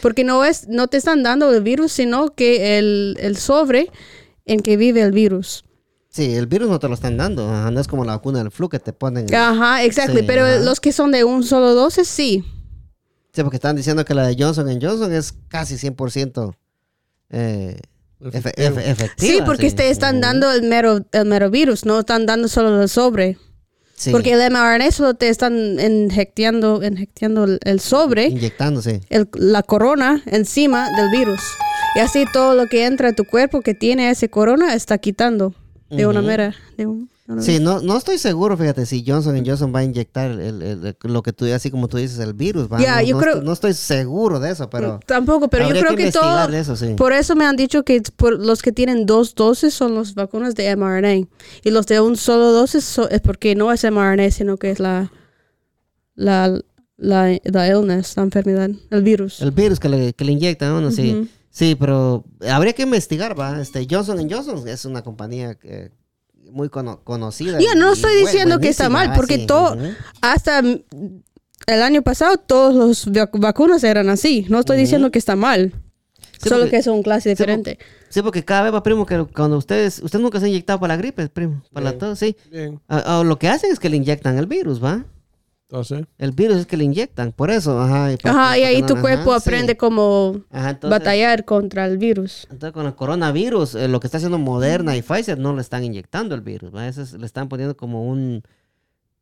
[0.00, 3.88] Porque no es, no te están dando el virus, sino que el, el sobre
[4.46, 5.64] en que vive el virus.
[6.08, 8.50] Sí, el virus no te lo están dando, ajá, no es como la vacuna del
[8.50, 9.32] flu que te ponen.
[9.32, 10.18] Ajá, exacto.
[10.18, 10.58] Sí, pero ajá.
[10.58, 12.44] los que son de un solo dosis, sí.
[13.34, 16.54] Sí, porque están diciendo que la de Johnson Johnson es casi 100%
[17.30, 17.78] eh,
[18.20, 18.68] efe- Efectivo.
[18.76, 19.32] efe- efectiva.
[19.32, 19.76] Sí, porque sí.
[19.76, 23.38] te están dando el mero, el mero virus, no están dando solo el sobre.
[23.94, 29.00] Sí, Porque el mRNA solo te están inyectando, inyectando el, sobre, inyectándose.
[29.10, 31.40] el- la corona encima del virus.
[31.94, 35.54] Y así todo lo que entra a tu cuerpo que tiene ese corona está quitando
[35.88, 36.54] de una mera.
[36.76, 40.96] de un- Sí, no, no estoy seguro, fíjate, si Johnson Johnson va a inyectar el-
[41.02, 42.68] lo que tú, así como tú dices, el virus.
[42.70, 42.80] ¿va?
[42.80, 45.80] Ya, no, yo no creo- estoy, no estoy seguro de eso, pero Tampoco, pero yo
[45.80, 46.48] creo que que, todo.
[46.48, 46.94] eso, sí.
[46.96, 50.54] Por eso me han dicho que por los que tienen dos dosis son las vacunas
[50.54, 51.26] de mRNA.
[51.64, 55.10] Y los de un solo dosis es porque no es mRNA, sino que es la,
[56.14, 56.60] la,
[56.96, 59.40] la, la illness, la enfermedad, el virus.
[59.40, 61.14] el virus que le, que le inyectan, a uno, sí.
[61.14, 61.28] Ujú.
[61.54, 63.60] Sí, pero habría que investigar, ¿va?
[63.60, 65.90] Este, Johnson Johnson es una compañía que-
[66.52, 67.58] muy cono- conocida.
[67.60, 69.76] Ya, no estoy diciendo que está mal, porque todo,
[70.20, 74.46] hasta el año pasado todos los vac- vacunas eran así.
[74.48, 75.72] No estoy diciendo que está mal.
[76.42, 77.78] Sí, solo porque- que son clase diferente.
[78.08, 80.94] Sí, porque cada vez va, primo, que cuando ustedes, usted nunca se ha inyectado para
[80.94, 81.98] la gripe, primo, para la Bien.
[82.00, 82.36] tos, sí.
[82.50, 82.80] Bien.
[82.88, 85.04] Ah, ah, lo que hacen es que le inyectan el virus, ¿va?
[85.72, 88.12] Entonces, El virus es que le inyectan, por eso, ajá.
[88.12, 89.36] y para- Ajá, y para ahí tu ajá, cuerpo sí.
[89.48, 92.46] aprende cómo Ajá, entonces, batallar contra el virus.
[92.50, 95.82] entonces con el coronavirus, eh, lo que está haciendo Moderna y Pfizer no le están
[95.82, 96.86] inyectando el virus, ¿va?
[96.86, 98.42] Ese es- le están poniendo como un,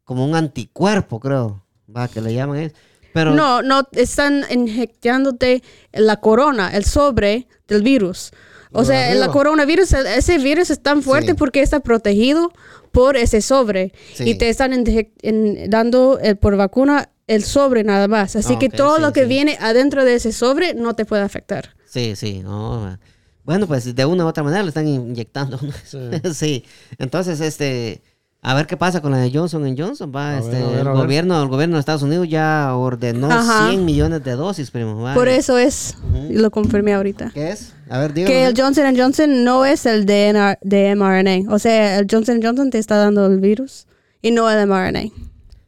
[0.03, 1.63] como un anticuerpo, creo,
[1.95, 2.09] ¿va?
[2.09, 2.75] Que le llaman eso.
[3.15, 8.33] Pero, No, no, están inyectándote la corona, el sobre del virus.
[8.73, 11.35] O Lo sea, el coronavirus, el- ese virus es tan fuerte Sí.
[11.37, 12.53] porque está protegido
[12.93, 13.93] por ese sobre.
[14.15, 14.25] Sí.
[14.31, 18.37] Y te están en- dando el- por vacuna el sobre nada más.
[18.37, 19.27] Así Ah, que todo sí, lo que sí.
[19.29, 21.75] viene adentro de ese sobre no te puede afectar.
[21.87, 22.99] Sí, sí, no.
[23.45, 25.59] Bueno, pues de una u otra manera le están inyectando.
[26.35, 26.65] sí.
[26.99, 28.03] Entonces, este,
[28.43, 30.31] a ver qué pasa con la de Johnson Johnson, va.
[30.31, 33.69] A ver, este, a ver, el gobierno, el gobierno de Estados Unidos ya ordenó Ajá.
[33.69, 35.01] 100 millones de dosis, primo.
[35.03, 35.15] va.
[35.15, 35.97] Por eso es,
[36.31, 37.31] y lo confirmé ahorita.
[37.35, 37.75] ¿Qué es?
[37.91, 38.47] A ver, Que dígame.
[38.47, 41.53] el Johnson Johnson no es el de, de mRNA.
[41.53, 43.87] O sea, el Johnson Johnson te está dando el virus
[44.23, 45.11] y no el mRNA.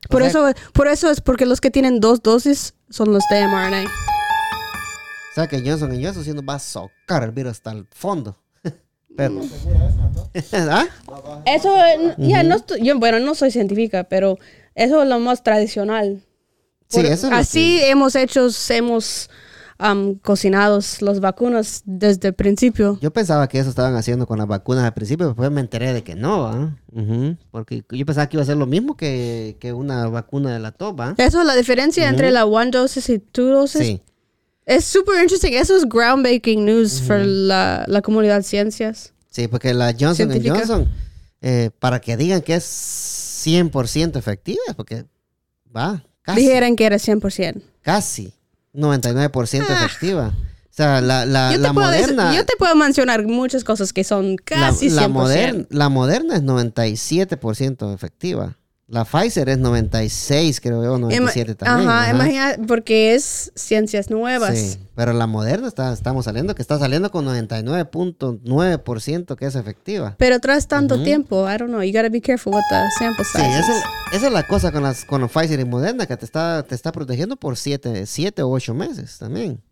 [0.08, 3.46] Por, sea- eso, por eso es porque los que tienen dos dosis son los de
[3.48, 3.84] mRNA.
[3.84, 8.36] O sea que Johnson Johnson sí nos va a socar el virus hasta el fondo.
[9.16, 9.40] Pero,
[10.70, 10.86] ¿Ah?
[11.44, 14.38] Eso, eh, ya no estoy- yo, bueno, no soy científica, pero
[14.74, 16.22] eso es lo más tradicional.
[16.88, 19.30] Sí, Por- eso es así hemos hecho, hemos
[19.78, 22.98] am, cocinado las vacunas desde el principio.
[23.00, 26.02] Yo pensaba que eso estaban haciendo con las vacunas al principio, después me enteré de
[26.04, 26.76] que no, ¿ah?
[26.92, 30.58] Ujú, Porque yo pensaba que iba a ser lo mismo que, que una vacuna de
[30.60, 31.14] la topa.
[31.18, 33.82] Eso es la diferencia entre la one dosis y two dosis.
[33.86, 34.02] Sí.
[34.64, 35.52] Es súper interesting.
[35.54, 39.12] Eso es groundbreaking news para la, la comunidad de ciencias.
[39.30, 40.54] Sí, porque la Johnson Científica.
[40.58, 40.88] Johnson,
[41.40, 42.64] eh, para que digan que es
[43.44, 45.04] 100% efectiva, porque
[45.74, 47.60] va, casi, Dijeron que era 100%.
[47.82, 48.32] casi
[48.74, 50.28] 99% efectiva.
[50.36, 51.52] O sea, la, la, Ah.
[51.52, 52.34] yo, la decir- moderna...
[52.34, 55.08] yo te puedo mencionar muchas cosas que son la, casi la 100%.
[55.10, 58.56] moderna, la moderna es 97% efectiva.
[58.92, 61.88] La Pfizer es 96, creo yo, Ima- 97 también.
[61.88, 62.10] Ajá, ajá.
[62.10, 64.58] imagina, porque es ciencias nuevas.
[64.58, 70.14] Sí, pero la moderna está, estamos saliendo, que está saliendo con 99.9% que es efectiva.
[70.18, 73.38] Pero tras tanto tiempo, I don't know, you gotta be careful with the sample Sí,
[73.38, 73.60] sizes.
[73.60, 76.24] esa es, esa es la cosa con las con los Pfizer y Moderna, que te
[76.26, 79.62] está, te está protegiendo por 7 siete, o 8 meses también.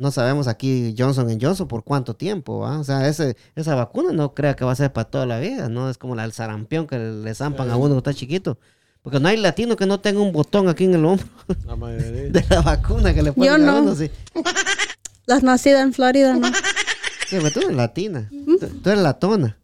[0.00, 2.78] No sabemos aquí Johnson Johnson por cuánto tiempo, ¿va?
[2.80, 5.68] O sea, ese, esa vacuna no crea que va a ser para toda la vida,
[5.68, 5.90] ¿no?
[5.90, 8.56] Es como la del sarampión que le, le zampan a uno cuando está chiquito.
[9.02, 11.26] Porque no hay latino que no tenga un botón aquí en el hombro
[11.66, 12.22] La mayoría.
[12.30, 13.82] de la vacuna que le ponen Yo a no.
[13.82, 14.10] uno, sí.
[15.26, 16.48] Las nacidas en Florida, ¿no?
[16.48, 18.28] Sí, pero tú eres latina.
[18.30, 19.58] Tú, tú eres latona.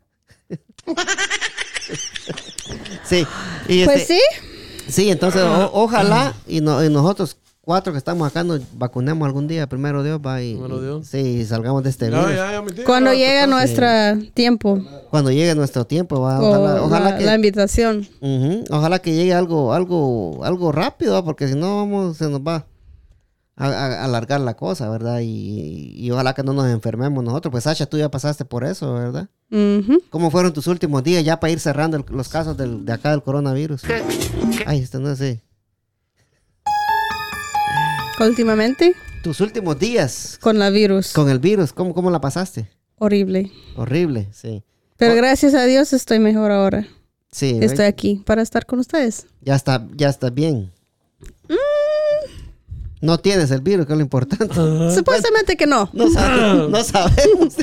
[3.05, 3.27] sí.
[3.69, 4.21] Y Pues este- sí.
[4.89, 9.49] Sí, entonces o- ojalá y, no- y nosotros cuatro que estamos acá nos vacunemos algún
[9.49, 11.09] día, primero Dios, va y, Primero Dios.
[11.09, 12.29] sí, y salgamos de este virus.
[12.31, 13.51] ya, ya, Cuando total.
[13.51, 13.87] nuestro
[14.35, 14.79] tiempo
[15.11, 18.07] Cuando llegue nuestro tiempo, va, ojalá, ojalá la, que la invitación.
[18.71, 21.25] Ojalá que llegue algo algo algo rápido, ¿va?
[21.25, 22.67] porque si no vamos se nos va
[23.57, 25.19] a, a- a alargar la cosa, ¿verdad?
[25.25, 27.51] Y, y ojalá que no nos enfermemos nosotros.
[27.51, 29.29] Pues Sasha, tú ya pasaste por eso, ¿verdad?
[30.11, 33.11] ¿Cómo fueron tus últimos días ya para ir cerrando el- los casos del- de acá
[33.11, 33.83] del coronavirus?
[34.67, 35.43] Ay, esto no sé.
[38.19, 41.13] Últimamente, Tus últimos días con la virus.
[41.13, 42.69] con el virus, ¿cómo, cómo la pasaste?
[42.99, 43.51] Horrible.
[43.77, 44.63] Horrible, sí.
[44.97, 45.17] Pero Oh.
[45.17, 46.87] gracias a Dios estoy mejor ahora.
[47.31, 47.59] Sí.
[47.61, 49.27] Estoy aquí para estar con ustedes.
[49.43, 50.73] ya está, ya está bien.
[53.03, 54.55] No tienes el virus, que es lo importante.
[54.95, 55.91] Supuestamente que no.
[55.93, 57.55] No, sabe- no sabemos.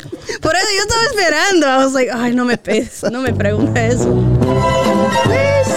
[0.42, 1.66] Por eso yo estaba esperando.
[1.68, 4.13] I was like, ay, no me pes, no me pregunte eso.
[5.26, 5.68] Pues,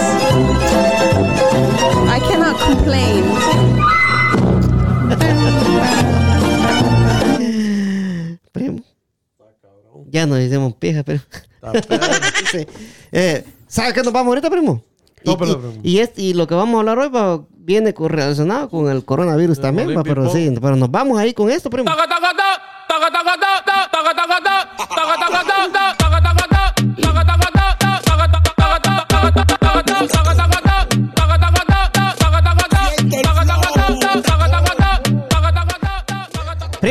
[2.05, 3.23] I cannot complain.
[8.51, 8.79] Primo.
[10.09, 11.19] Ya nos hicimos pija, pero.
[12.51, 12.65] Sí.
[13.11, 14.81] Eh, ¿Sabes qué nos vamos ahorita, primo?
[15.23, 15.51] Y, No, pero,
[15.83, 16.11] y- primo.
[16.15, 19.89] y lo que vamos a hablar hoy va- viene con- relacionado con el coronavirus también,
[19.97, 21.89] va, pero sí, pero nos vamos ahí con esto, primo.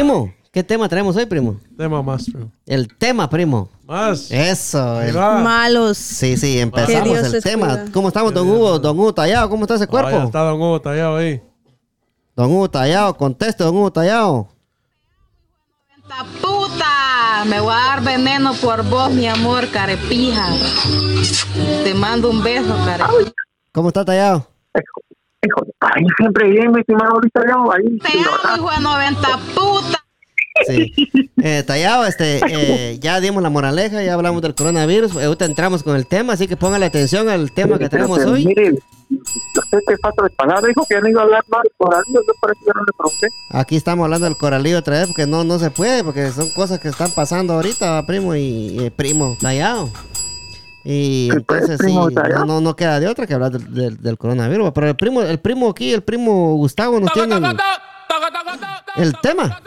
[0.06, 1.58] Primo, ¿qué tema traemos hoy, primo?
[1.76, 2.52] Tema más, primo.
[2.64, 3.68] El tema, primo.
[3.84, 4.30] Más.
[4.30, 5.00] Eso.
[5.02, 5.12] El-.
[5.14, 5.98] Malos.
[5.98, 7.66] Sí, sí, empezamos el tema.
[7.66, 7.84] cuida.
[7.92, 8.78] ¿Cómo estamos, don Hugo?
[8.78, 10.26] Don Hugo Tallado, ¿cómo está ese Ah, ya cuerpo?
[10.26, 11.42] está Don Hugo tallado ahí.
[12.36, 14.48] Don Hugo Tallado, conteste, don Hugo Tallado.
[16.08, 17.44] ¡La puta!
[17.46, 20.46] Me voy a dar veneno por vos, mi amor, carepija.
[21.82, 23.32] Te mando un beso, carepija.
[23.72, 24.46] ¿Cómo está Tallado?
[25.44, 27.98] Hijo, ahí siempre bien, mi estimado ahorita yo, ahí.
[27.98, 30.02] Te amo, hijo de 90 puta.
[30.66, 30.90] Sí.
[31.42, 35.14] Eh, Tallado, este, eh, ya dimos la moraleja, ya hablamos del coronavirus.
[35.16, 38.30] eh, Ahorita entramos con el tema, así que póngale atención al tema que tenemos Pero,
[38.32, 38.46] hoy.
[38.46, 42.00] Mire, usted que falta de palabra, dijo que han ido a hablar mal por ahí,
[42.14, 43.26] yo parece que no le pregunté.
[43.50, 46.80] Aquí estamos hablando del coralillo otra vez, porque no, no se puede, porque son cosas
[46.80, 49.90] que están pasando ahorita, primo y eh, primo Tallado.
[50.88, 53.74] Y Sí, pues, entonces sí, primo no, no, no queda de otra que hablar del,
[53.74, 54.70] del- del coronavirus.
[54.72, 57.56] Pero el primo, el primo aquí, el primo Gustavo nos tiene el,
[58.96, 59.60] el tema.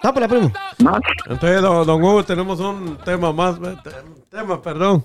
[0.00, 0.52] Tópala, primo.
[0.78, 3.56] Más, Entonces, don, don Hugo, tenemos un tema más.
[3.82, 3.90] te-
[4.30, 5.04] Tema, perdón.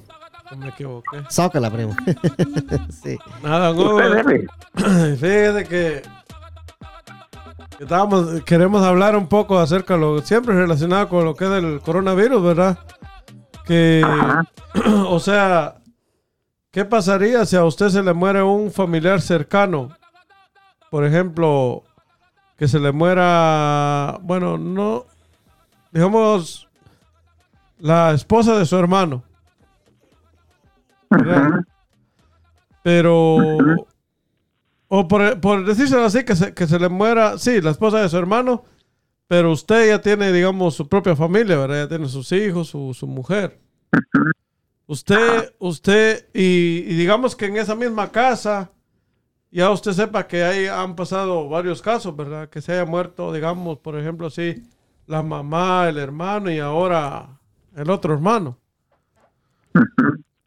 [0.52, 1.24] No me equivoqué.
[1.32, 1.96] Zócala, primo.
[3.04, 3.18] sí.
[3.42, 4.00] Nada, don Hugo.
[4.76, 6.02] Fíjese que
[7.78, 11.52] que estábamos, queremos hablar un poco acerca de lo siempre relacionado con lo que es
[11.52, 12.78] el coronavirus, ¿verdad?
[13.72, 14.44] Que, Ajá.
[15.08, 15.76] o sea,
[16.72, 19.96] ¿qué pasaría si a usted se le muere un familiar cercano?
[20.90, 21.84] Por ejemplo,
[22.58, 25.06] que se le muera, bueno, no,
[25.94, 26.68] digamos,
[27.80, 29.24] la esposa de su hermano.
[32.84, 33.38] Pero.
[34.90, 37.38] O por, por decírselo así, que se, que se le muera.
[37.38, 38.66] Sí, la esposa de su hermano.
[39.28, 41.84] pero usted ya tiene, digamos, su propia familia, ¿verdad?
[41.84, 43.61] Ya tiene sus hijos, su, su mujer.
[44.88, 48.72] Usted, usted, y, y digamos que en esa misma casa,
[49.50, 52.50] ya usted sepa que ahí han pasado varios casos, ¿verdad?
[52.50, 54.64] Que se haya muerto, digamos, por ejemplo, así,
[55.08, 57.40] la mamá, el hermano y ahora
[57.76, 58.58] el otro hermano.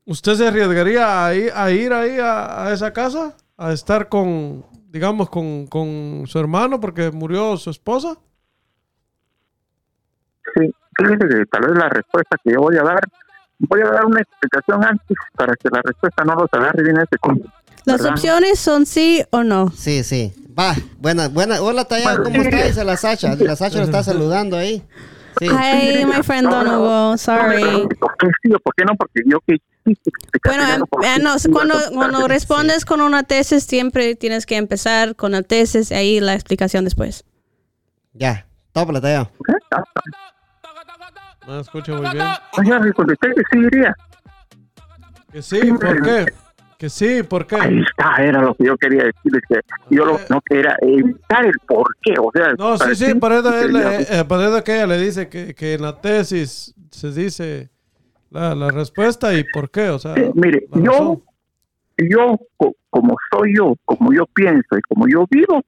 [0.07, 3.37] ¿Usted se arriesgaría a ir, a ir ahí a, a esa casa?
[3.57, 8.19] ¿A estar con, digamos, con, con su hermano porque murió su esposa?
[10.55, 13.01] Sí, fíjese que tal vez la respuesta que yo voy a dar,
[13.69, 17.19] voy a dar una explicación antes para que la respuesta no los agarre bien ese
[17.19, 17.41] con.
[17.85, 18.13] Las ¿verdad?
[18.13, 19.71] opciones son sí o no.
[19.71, 20.33] Sí, sí.
[20.59, 21.61] Va, buena, buena.
[21.61, 22.49] Hola, Taya, ¿cómo sí.
[22.49, 22.65] está?
[22.65, 23.35] Dice la Sacha.
[23.35, 24.83] La Sacha lo está saludando ahí.
[25.39, 25.47] Sí.
[25.47, 27.19] Hi, my friend Don Hugo.
[27.19, 27.89] Sorry.
[27.99, 28.95] ¿Por qué sí o por qué no?
[28.97, 29.59] Porque yo que
[30.45, 35.33] Bueno, em- eh, no, cuando, cuando respondes con una tesis, siempre tienes que empezar con
[35.33, 37.25] la tesis y ahí la explicación después.
[38.13, 39.29] Ya, tópala, Taya.
[41.47, 42.27] No escucho muy bien.
[42.83, 43.95] Me contesté que sí diría.
[45.33, 46.27] Que sí, ¿por qué?
[46.79, 47.81] Que sí, ¿por Ahí qué?
[47.81, 51.87] está, era lo que yo quería decirles, que yo lo no quería evitar el por
[52.03, 52.53] qué, o sea...
[52.59, 55.75] No, sí, sí, por eso, él, eh, por eso que ella le dice que, que
[55.75, 57.71] en la tesis se dice
[58.31, 60.15] la, la respuesta y por qué, o sea.
[60.17, 61.23] Eh, mire, yo,
[61.97, 65.63] yo, co- como soy yo, como yo pienso y como yo vivo,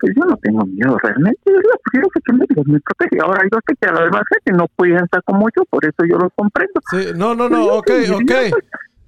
[0.00, 3.18] pues yo no tengo miedo realmente, yo le prefiero que me, Dios me protege.
[3.22, 5.96] Ahora yo sé que a la demás gente no pueden estar como yo, por eso
[6.08, 6.80] yo los comprendo.
[6.90, 8.32] Sí, no, no, no, ok, ok.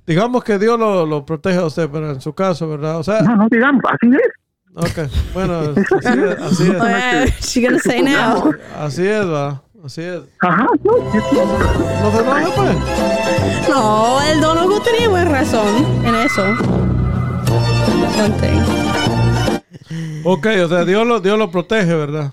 [0.07, 2.99] Digamos que Dios lo, lo protege a usted, pero en su caso, ¿verdad?
[2.99, 4.33] O sea, No, no digamos, así es.
[4.75, 5.61] ok, bueno,
[5.99, 8.53] así es, así es, What she gonna say now?
[8.81, 10.21] así es, va, así es.
[10.41, 13.69] Ajá, no, se enoje, pues.
[13.69, 15.67] No, el Don Hugo tenía buena razón
[16.07, 16.43] en eso.
[18.19, 19.18] One thing.
[20.25, 22.33] Ok, o sea, Dios lo, Dios lo protege, ¿verdad?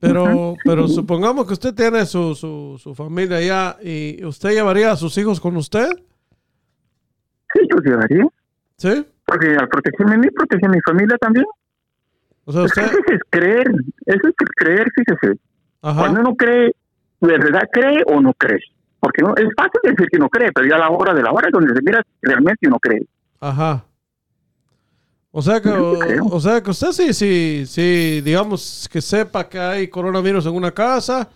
[0.00, 4.96] Pero, pero supongamos que usted tiene su, su, su familia allá y usted llevaría a
[4.96, 5.88] sus hijos con usted,
[7.54, 8.26] Sí, yo llevaría.
[8.76, 9.06] ¿sí?
[9.24, 11.46] Porque al protegerme a mí, protege a mi familia también.
[12.44, 13.66] O sea, usted, Eso es creer,
[14.06, 15.38] eso es creer, fíjese.
[15.80, 16.74] ajá, Cuando uno cree,
[17.20, 18.60] ¿de verdad cree o no cree?
[19.00, 21.30] Porque no, es fácil decir que no cree, pero ya a la hora de la
[21.30, 23.06] hora es donde se mira realmente uno cree.
[23.40, 23.84] ajá.
[25.36, 29.88] O sea que, o, sea que usted sí, sí, sí, digamos que sepa que hay
[29.88, 31.28] coronavirus en una casa,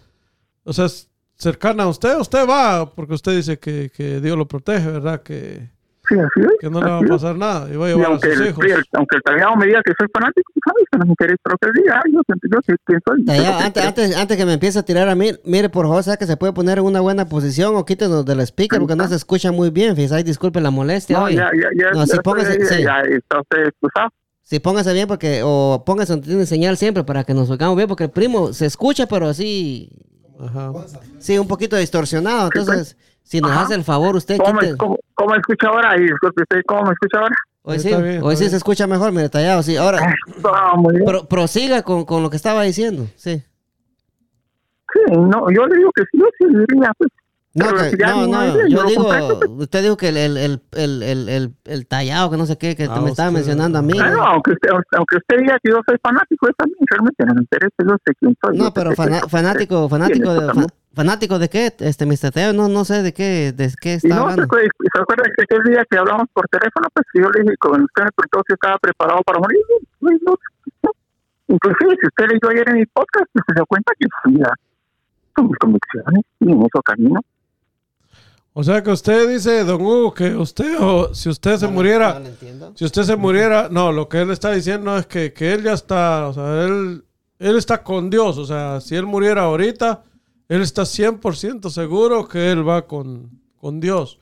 [0.62, 0.86] o sea,
[1.34, 5.20] cercana a usted, usted va, porque usted dice que, que Dios lo protege, ¿verdad?
[5.24, 5.68] Que,
[6.08, 6.52] Sí, así es.
[6.60, 7.08] que no le va a es.
[7.10, 8.64] pasar nada y va a Y llevar a aunque sus el, hijos.
[8.64, 10.84] el- aunque el tallado me diga que soy fanático, ¿sabes?
[10.90, 12.02] Que no me interesa lo que diga.
[12.12, 13.24] Yo, yo sé quién soy.
[13.24, 16.18] Que antes, antes, antes que me empiece a tirar a mí, mire, por favor, ¿sabe
[16.18, 19.16] que se puede poner en una buena posición o quítenos del speaker porque no se
[19.16, 19.94] escucha muy bien?
[19.96, 21.18] Fíjese, ay, disculpe la molestia.
[21.18, 21.36] No, hoy.
[21.36, 21.90] ya, ya, ya.
[21.92, 22.82] No, sí, ya, póngase- estoy- sí.
[22.84, 24.08] ya está usted excusado.
[24.42, 27.86] Sí, póngase bien porque, o póngase donde tiene señal siempre para que nos oigamos bien,
[27.86, 29.90] porque el primo se escucha, pero así,
[30.40, 30.72] Ajá.
[31.18, 32.46] sí, un poquito distorsionado.
[32.54, 32.96] Entonces,
[33.28, 33.62] si nos Ajá.
[33.62, 34.76] hace el favor, usted ¿Cómo, quite.
[34.78, 35.96] cómo, cómo escucha ahora?
[35.98, 37.34] Y disculpe usted, ¿cómo me escucha ahora?
[37.62, 39.76] Hoy sí, bien, hoy sí se escucha mejor, mire, tallado, sí.
[39.76, 39.98] Ahora,
[40.44, 40.72] Ah,
[41.04, 43.42] pro- prosiga con, con lo que estaba diciendo, sí.
[44.92, 47.10] Sí, no, yo le digo que sí, yo sí diría, pues.
[47.54, 49.48] No, que- no, no yo digo, pues.
[49.58, 52.74] usted dijo que el, el, el, el, el, el- el tallado, que no sé qué,
[52.76, 53.98] que Ah, me estaba mencionando a mí.
[54.00, 54.16] Ah, ¿no?
[54.16, 57.40] no, aunque usted, aunque usted diga que yo soy fanático, a mí realmente no me
[57.40, 58.56] interesa, yo sé quién soy.
[58.56, 60.68] No, pero soy- fanático, fanático ¿Quién es de, también?
[60.98, 62.30] Fa- fanático de qué, este, Mr.
[62.32, 64.42] Teo, no, no sé de qué, de qué Y está no, ¿se hablando.
[64.44, 66.88] acuerda, ¿se acuerda que aquel día que hablamos por teléfono?
[66.92, 69.60] Pues yo le dije, cuando usted me preguntó si estaba preparado para morir,
[70.00, 70.34] pues no.
[70.82, 70.90] no.
[71.48, 74.52] Inclusive, si usted leyó ayer en mi podcast, pues se dio cuenta que fui a
[75.34, 77.20] con mis convicciones y en eso camino.
[78.52, 82.20] O sea que usted dice, don Hugo, que usted, o si usted se muriera,
[82.74, 85.74] si usted se muriera, no, lo que él está diciendo es que, que él ya
[85.74, 87.04] está, o sea, él,
[87.38, 90.02] él está con Dios, o sea, si él muriera ahorita,
[90.48, 94.18] él está 100% seguro que él va con, con Dios.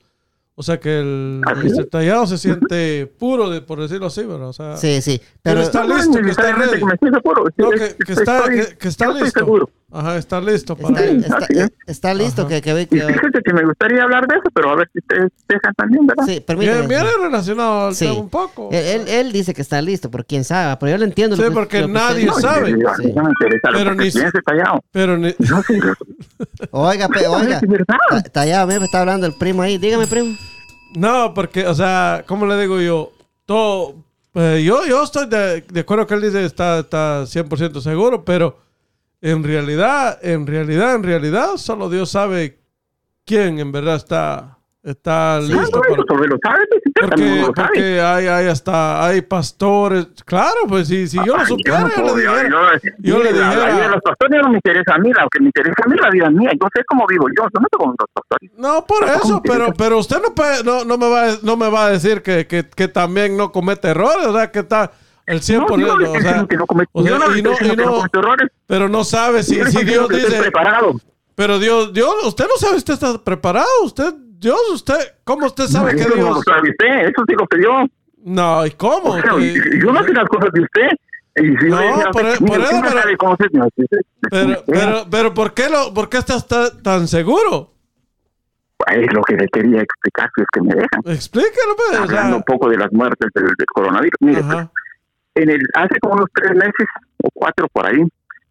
[0.59, 1.43] O sea que el.
[1.63, 1.85] Mr.
[1.91, 4.49] Tallado se siente puro, de, por decirlo así, ¿verdad?
[4.49, 6.81] O sea, Sí, sí, pero está No, no, listo, que está ready.
[6.81, 7.63] que.
[7.63, 9.41] No, está, que, que listo.
[9.41, 9.69] seguro.
[9.93, 11.05] Ajá, está listo está, para...
[11.05, 11.47] Está,
[11.87, 12.49] está listo Ajá.
[12.49, 14.99] que, que, Y que- fíjese que me gustaría hablar de eso, pero a ver si
[14.99, 16.25] ustedes dejan también, ¿verdad?
[16.27, 16.87] sí, permítame.
[16.89, 18.07] Viene, relacionado al Sí.
[18.07, 18.69] tema un poco.
[18.73, 21.37] Él, él, él dice que está listo, pero quién sabe, pero yo le entiendo.
[21.37, 22.71] Sí, lo que- porque lo que nadie usted- sabe.
[22.73, 23.13] yo- Sí.
[23.15, 24.11] No me interesa Pero lo ni
[24.45, 24.85] callado.
[24.91, 25.63] Pero ni- No,
[26.73, 27.61] Oiga, pe- oiga,
[28.33, 30.37] tallado, me está hablando el primo ahí, dígame, primo.
[30.97, 33.13] No, porque, o sea, ¿cómo le digo yo?
[33.45, 33.97] Todo,
[34.33, 38.59] eh, yo, yo estoy de, de acuerdo que él dice está, está 100% seguro, pero
[39.21, 42.59] en realidad, en realidad, en realidad, solo Dios sabe
[43.27, 44.56] quién en verdad está
[44.87, 45.53] está Sí.
[45.53, 46.27] Listo bueno, para...
[46.27, 46.65] lo sabe,
[46.95, 50.07] Porque, lo porque hay, hay hasta, hay pastores.
[50.25, 52.49] Claro, pues si, si yo lo supiera, no yo, puedo, le dijera.
[52.51, 55.41] yo- yo le la- dijera- La los pastores no me interesa a mí, lo que
[55.41, 56.51] me interesa a mí es la vida mía.
[56.61, 58.51] Yo sé cómo vivo yo, yo no tengo los pastores.
[58.57, 61.69] No, por eso, pero, pero usted no, puede- no, no, me va, a- no me
[61.69, 64.93] va a decir que, que, que también no comete errores, o sea, que está
[65.27, 65.77] el 100%.
[65.77, 67.85] No, no o sea, diciendo que no comete- o sea, no y no- y no
[67.85, 68.49] no- errores.
[68.67, 70.93] pero no sabe si, si Dios dice, preparado.
[71.35, 75.65] pero Dios, Dios, usted no sabe si usted está preparado, usted, Dios, usted, ¿cómo usted
[75.65, 76.19] sabe No, que Dios?
[76.29, 77.87] lo usted, eso sí lo yo.
[78.25, 79.11] No, ¿y cómo?
[79.11, 80.89] O sea, Que- yo no sé las cosas de usted.
[81.37, 81.77] Si No,
[82.13, 83.69] por- mire, por eso, pero-
[84.31, 87.73] pero, pero, pero, ¿por qué, lo, por qué estás ta- tan seguro?
[88.89, 91.01] Es lo que le quería explicar, si es que me dejan.
[91.07, 91.99] Explíquelo, pues.
[92.01, 94.17] Hablando un poco de las muertes del, del coronavirus.
[94.21, 94.67] Mire, pues,
[95.35, 96.87] en el, hace como unos tres meses
[97.23, 98.03] o cuatro por ahí,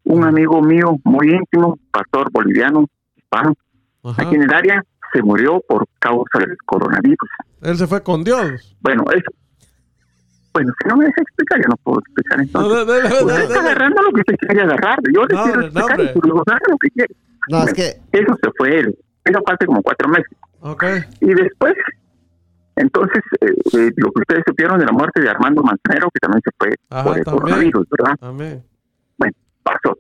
[0.06, 3.54] un amigo mío muy íntimo, pastor boliviano, hispano,
[4.04, 4.22] ajá.
[4.24, 4.84] aquí en el área,
[5.16, 7.30] se murió por causa del coronavirus.
[7.62, 8.76] Él se fue con Dios.
[8.82, 9.32] Bueno, eso.
[10.54, 12.44] Bueno, si no me deja explicar, yo no puedo explicar No,
[12.80, 12.88] entonces.
[13.28, 15.00] de- está agarrando lo que usted quiere agarrar.
[15.14, 17.16] Yo le No, quiero no, explicar y luego agarra lo que quiere.
[17.50, 18.98] No, es que, Eso se fue él.
[19.26, 20.32] Eso fue hace como cuatro meses.
[20.62, 20.84] Ok.
[21.22, 21.74] Y después,
[22.78, 26.42] entonces, eh, eh, lo que ustedes supieron de la muerte de Armando Manzanero, que también
[26.44, 27.42] se fue Ajá, por el también.
[27.44, 28.16] coronavirus, ¿verdad?
[28.22, 28.64] Amén.
[29.18, 29.98] Bueno, pasó.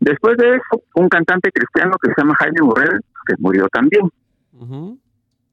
[0.00, 4.08] Después de eso, un cantante cristiano que se llama Jaime Burrell se murió también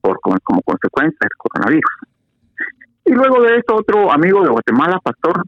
[0.01, 1.91] Por como, como consecuencia del coronavirus.
[3.05, 5.43] Y luego de eso, otro amigo de Guatemala, pastor,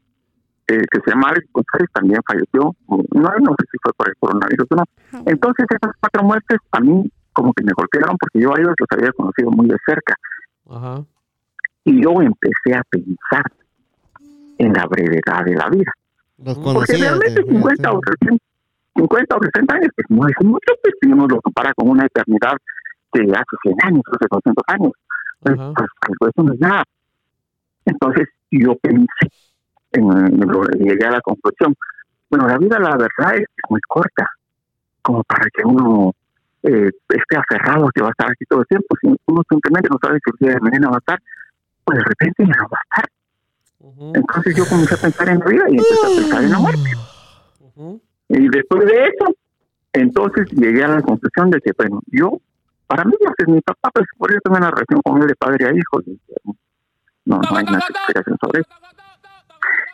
[0.68, 2.74] eh, que se llama Alex González, también falleció.
[2.88, 4.84] No, no sé si fue por el coronavirus o no.
[5.26, 8.88] Entonces, esas cuatro muertes a mí como que me golpearon porque yo a ellos los
[8.92, 10.16] había conocido muy de cerca.
[10.70, 11.04] Ajá.
[11.86, 13.44] Y yo empecé a pensar
[14.58, 15.92] en la brevedad de la vida.
[16.38, 18.44] los Porque realmente de- 50 o 60,
[18.96, 22.06] 50 o 60 años pues no es mucho, pues si uno lo compara con una
[22.06, 22.54] eternidad
[23.14, 24.92] de hace 100 años, hace 200 años.
[25.42, 25.74] Pues, Ajá.
[25.76, 25.90] pues,
[26.20, 26.84] pues, eso no es nada.
[27.86, 29.08] Entonces yo pensé,
[29.92, 31.76] en, en llegué a la conclusión,
[32.30, 34.28] bueno, la vida la verdad es muy corta,
[35.02, 36.14] como para que uno
[36.64, 38.96] eh, esté aferrado a que va a estar aquí todo el tiempo.
[39.02, 41.20] Si uno simplemente no sabe si el día de mañana va a estar,
[41.84, 43.10] pues de repente ya no va a estar.
[43.80, 44.12] Ujú.
[44.14, 46.90] Entonces yo comencé a pensar en la vida y empecé a pensar en la muerte.
[47.62, 48.02] Ujú.
[48.30, 49.36] Y después de eso,
[49.94, 52.40] entonces llegué a la conclusión de que, bueno, yo,
[52.90, 55.68] para mí, pues, mi papá, pues por eso tengo una relación con él de padre
[55.68, 56.02] a hijo.
[56.06, 56.20] y,
[57.26, 58.70] no, no hay más explicación sobre eso.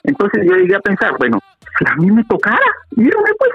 [0.04, 1.40] Entonces yo llegué a pensar, bueno,
[1.78, 2.66] si a mí me tocara,
[2.96, 3.52] mírame pues,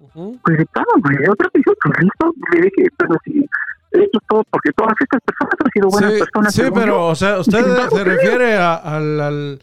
[0.00, 0.38] Ujú.
[0.44, 3.46] pues claro, pues, yo creo que yo estoy listo, le dije, pero si
[3.92, 6.54] esto es todo, porque todas estas personas han sido buenas Sí, personas.
[6.54, 7.06] sí, pero, yo.
[7.06, 9.58] o sea, usted se refiere a- al, al-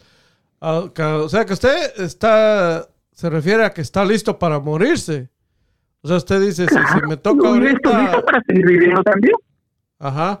[0.60, 5.28] a- que- o sea, que usted está, se refiere a que está listo para morirse.
[6.02, 8.66] O sea, usted dice, si, si Claro, me toca yo estoy listo ahorita, para seguir
[8.66, 9.34] viviendo también.
[9.98, 10.40] ajá,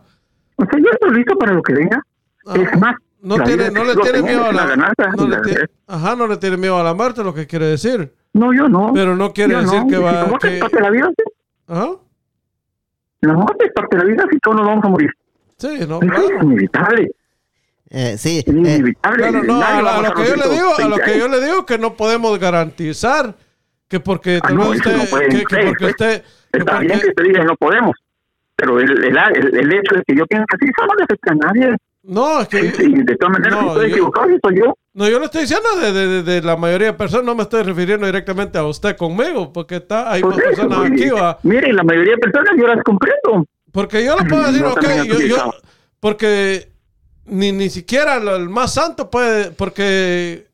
[0.56, 2.02] O sea, yo estoy listo para lo que venga.
[2.46, 2.62] Ajá.
[2.62, 5.42] Es más, no tiene, no le tiene miedo a es la, ganancia, no le la-
[5.42, 8.14] tiene- ajá, no le tiene miedo a la muerte, lo que quiere decir.
[8.32, 8.92] No, yo no.
[8.94, 9.86] Pero no quiere Yo decir no.
[9.88, 11.24] que Si va, la muerte que, es parte de la vida, sí.
[11.66, 11.88] ajá,
[13.20, 15.10] La muerte es parte de la vida, si todos nos vamos a morir.
[15.58, 16.42] sí, no, Eso es claro.
[16.44, 17.10] inevitable.
[17.90, 19.18] Eh, sí, Es eh, inevitable.
[19.28, 21.18] Claro, no, Nadie a, lo- a lo que yo le digo, a lo 120 que
[21.18, 23.34] yo le digo que no podemos garantizar
[23.90, 25.90] que porque Ah, no, usted, no que, ser, que porque pues.
[25.90, 27.92] usted, Está bien que te digas no podemos.
[28.56, 31.32] Pero el, el, el, el hecho de que yo piense así, eso no le afecta
[31.32, 31.76] a nadie.
[32.04, 34.74] no, es que Sí, de todas maneras, no, estoy yo- equivocado, soy yo.
[34.94, 37.62] No, yo le estoy diciendo de, de, de- la mayoría de personas, no me estoy
[37.62, 41.38] refiriendo directamente a usted conmigo, porque está, hay Pues más eso, personas pues, aquí, va.
[41.42, 43.46] Mire, la mayoría de personas yo las comprendo.
[43.72, 44.82] Porque yo le puedo decir, ok,
[45.28, 45.52] yo,
[46.00, 46.68] porque
[47.26, 50.46] ni, ni siquiera lo- el más santo puede, porque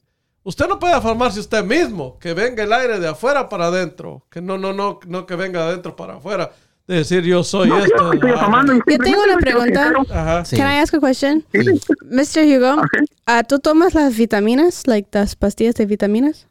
[0.46, 4.40] usted no puede formarse usted mismo, que venga el aire de afuera para adentro, que
[4.40, 6.52] no, no, no, no que venga de adentro para afuera,
[6.86, 8.12] de decir yo soy No, esto.
[8.14, 9.92] Yo tengo una pregunta.
[10.08, 10.44] Ajá.
[10.44, 10.56] sí.
[10.56, 11.44] Can I ask a question?
[11.52, 11.58] Sí,
[12.04, 12.44] Mr.
[12.46, 12.80] Hugo,
[13.26, 16.46] ah, ¿tú tomas las vitaminas, like las pastillas de vitaminas?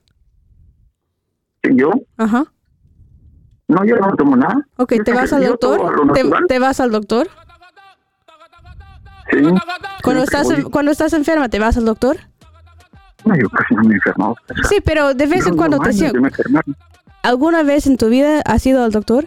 [1.64, 2.52] Yo, Ajá.
[3.70, 4.68] no, yo no tomo nada.
[4.76, 6.14] Ok, ¿te vas al doctor?
[6.14, 7.30] ¿Te, te vas al doctor?
[9.32, 9.38] Sí.
[10.04, 12.18] Cuando estás, cuando estás enferma, ¿te vas al doctor?
[13.26, 14.32] No, yo casi no me he enfermado.
[14.32, 16.64] O sea, Sí, pero de vez en cuando no te enfermar.
[17.24, 19.26] ¿Alguna vez en tu vida has ido al doctor?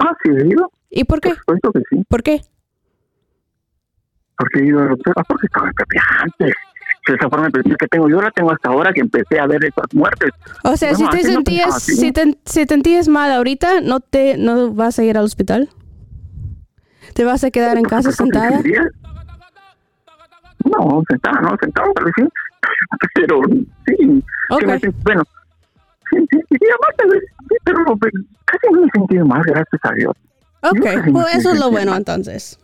[0.00, 0.70] Ah, sí, he ido.
[0.90, 1.30] ¿Y por qué?
[1.30, 2.04] Por supuesto que sí.
[2.08, 2.42] ¿Por qué?
[4.36, 5.14] Porque he ido al doctor.
[5.16, 5.70] Ah, porque estaba
[6.22, 6.54] antes.
[7.06, 9.86] Esa forma de que tengo yo la tengo hasta ahora que empecé a ver esas
[9.92, 10.30] muertes.
[10.64, 14.00] O sea, No, si te no sentías, si te, si te sentías mal ahorita, ¿no
[14.00, 15.70] te no vas a ir al hospital?
[17.14, 18.60] ¿Te vas a quedar en casa sentada?
[20.66, 22.24] No, sentada, no, tal vez sí.
[23.14, 23.40] Pero
[23.86, 24.22] sí.
[24.50, 24.60] Ok.
[24.60, 25.22] que me bueno,
[26.10, 27.22] sí, sí, diría más tal vez.
[27.48, 28.12] Sí, pero pues,
[28.44, 30.12] casi no me he sentido mal, gracias a Dios.
[30.62, 32.58] Ok, pues eso es lo bueno entonces.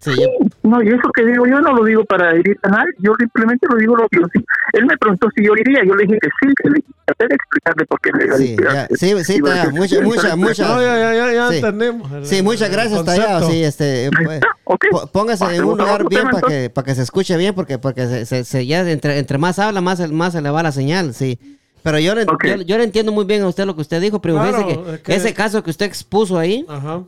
[0.00, 0.28] Sí, yo-
[0.62, 3.66] No, y eso que digo yo no lo digo para herir a nadie, yo simplemente
[3.70, 4.42] lo digo lo que yo sí.
[4.72, 7.34] Él me preguntó si yo iría, yo le dije que sí, que le traté de
[7.34, 8.56] explicarle por qué me iba a Sí,
[8.96, 11.56] sí, sí, iba a Taya, decir- mucha- mucha- mucha- No, ya, ya, ya, ya Sí.
[11.56, 12.12] entendemos.
[12.12, 13.50] el- Sí, muchas gracias, Tallado.
[13.50, 16.94] Sí, este, Ahí pues, está, póngase en Pasemos un lugar bien para que, para que
[16.94, 20.32] se escuche bien, porque, porque se, se- se- ya entre, entre más habla, más, más
[20.32, 21.38] se le va la señal, sí.
[21.82, 24.20] Pero yo le, yo, yo le entiendo muy bien a usted lo que usted dijo,
[24.22, 24.38] primo.
[24.40, 27.02] Claro, Fíjese que, es que- ese caso que usted expuso ahí, Ajá.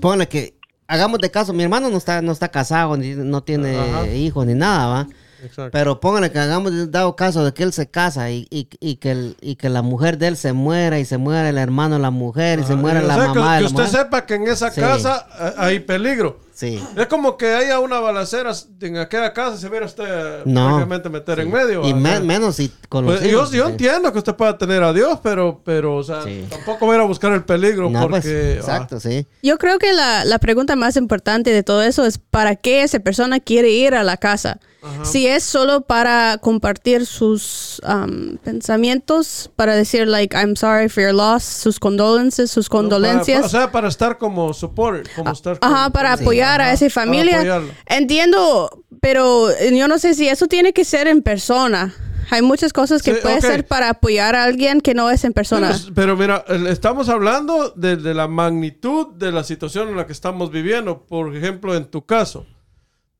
[0.00, 0.54] póngale que
[0.86, 4.06] hagamos de caso, mi hermano no está, no está casado, ni, no tiene Ajá.
[4.08, 5.08] hijos ni nada, ¿va?
[5.44, 5.70] Exacto.
[5.72, 8.96] Pero póngale que hagamos de- dado caso de que él se casa y, y, y
[8.96, 11.96] que el- y que la mujer de él se muera y se muera el hermano
[11.96, 14.00] de la mujer y se muera la sea, que- mamá de que la usted mujer.
[14.04, 14.80] sepa que en esa Sí.
[14.80, 16.40] casa eh, hay peligro.
[16.54, 16.80] Sí.
[16.96, 20.66] Es como que haya una balacera en aquella casa, se viera usted No.
[20.66, 21.84] prácticamente meter en medio.
[21.84, 23.72] Y me- menos si con los Pues, yo, hijos, yo sí.
[23.72, 26.46] entiendo que usted pueda tener a Dios, pero, pero o sea, Sí.
[26.48, 29.26] tampoco voy a ir a buscar el peligro No, pues, ah, exacto, sí.
[29.42, 33.00] Yo creo que la, la pregunta más importante de todo eso es ¿para qué esa
[33.00, 34.60] persona quiere ir a la casa?
[35.02, 41.14] Si es solo para compartir sus um, pensamientos, para decir, like, I'm sorry for your
[41.14, 43.44] loss, sus condolences, sus ah, para- condolencias.
[43.44, 46.22] o sea, para estar como support, como estar Ajá, como- para sí.
[46.22, 47.62] apoyar a esa familia.
[47.86, 48.70] Entiendo,
[49.00, 51.94] pero yo no sé si eso tiene que ser en persona.
[52.30, 55.34] Hay muchas cosas que Sí, puede ser para apoyar a alguien que no es en
[55.34, 55.72] persona.
[55.94, 60.12] Pero, pero mira, estamos hablando de, de la magnitud de la situación en la que
[60.12, 61.02] estamos viviendo.
[61.04, 62.46] Por ejemplo, en tu caso,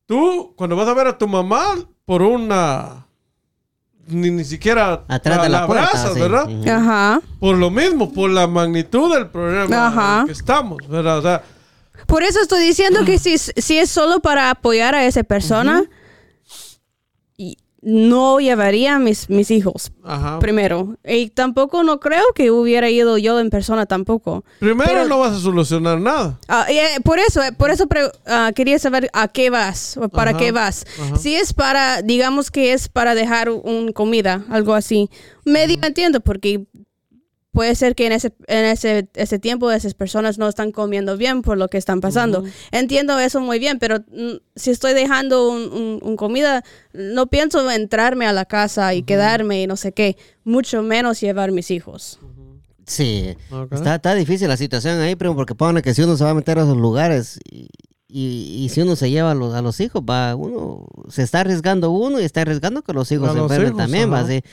[0.05, 1.75] tú cuando vas a ver a tu mamá
[2.05, 3.05] por una...
[4.07, 6.19] Ni, ni siquiera Atrás de la puerta, abrazas, sí.
[6.19, 6.47] ¿verdad?
[6.47, 6.69] Ujú.
[6.69, 7.21] Ajá.
[7.39, 10.13] Por lo mismo, por la magnitud del problema Ajá.
[10.15, 11.17] en el que estamos, ¿verdad?
[11.17, 11.43] O sea,
[12.05, 15.85] Por eso estoy diciendo que si, si es solo para apoyar a esa persona,
[17.81, 20.39] no llevaría a mis, mis hijos ajá.
[20.39, 20.97] primero.
[21.05, 24.43] Y tampoco no creo que hubiera ido yo en persona tampoco.
[24.59, 26.39] Primero Pero- no vas a solucionar nada.
[26.47, 27.87] Ah, eh, por eso, eh, por eso
[28.25, 30.85] ah, quería saber a qué vas o para Ajá, qué vas.
[30.99, 31.15] ajá.
[31.17, 35.09] Si es para, digamos que es para dejar un comida, algo así,
[35.43, 36.65] medio entiendo porque
[37.55, 41.41] puede ser que en ese en ese, ese tiempo esas personas no están comiendo bien
[41.41, 42.43] por lo que están pasando.
[42.71, 47.71] Entiendo eso muy bien, pero mm, si estoy dejando un, un- un comida, no pienso
[47.71, 52.19] entrarme a la casa y quedarme y no sé qué, mucho menos llevar mis hijos.
[52.85, 53.35] Sí.
[53.71, 56.33] Está, está difícil la situación ahí, primo, porque pone que si uno se va a
[56.35, 57.67] meter a esos lugares y,
[58.07, 61.39] y- y si uno se lleva a los, a los hijos, va, uno se está
[61.39, 64.27] arriesgando uno y está arriesgando que los hijos A se los enfermen hijos, también, va,
[64.27, 64.43] sí.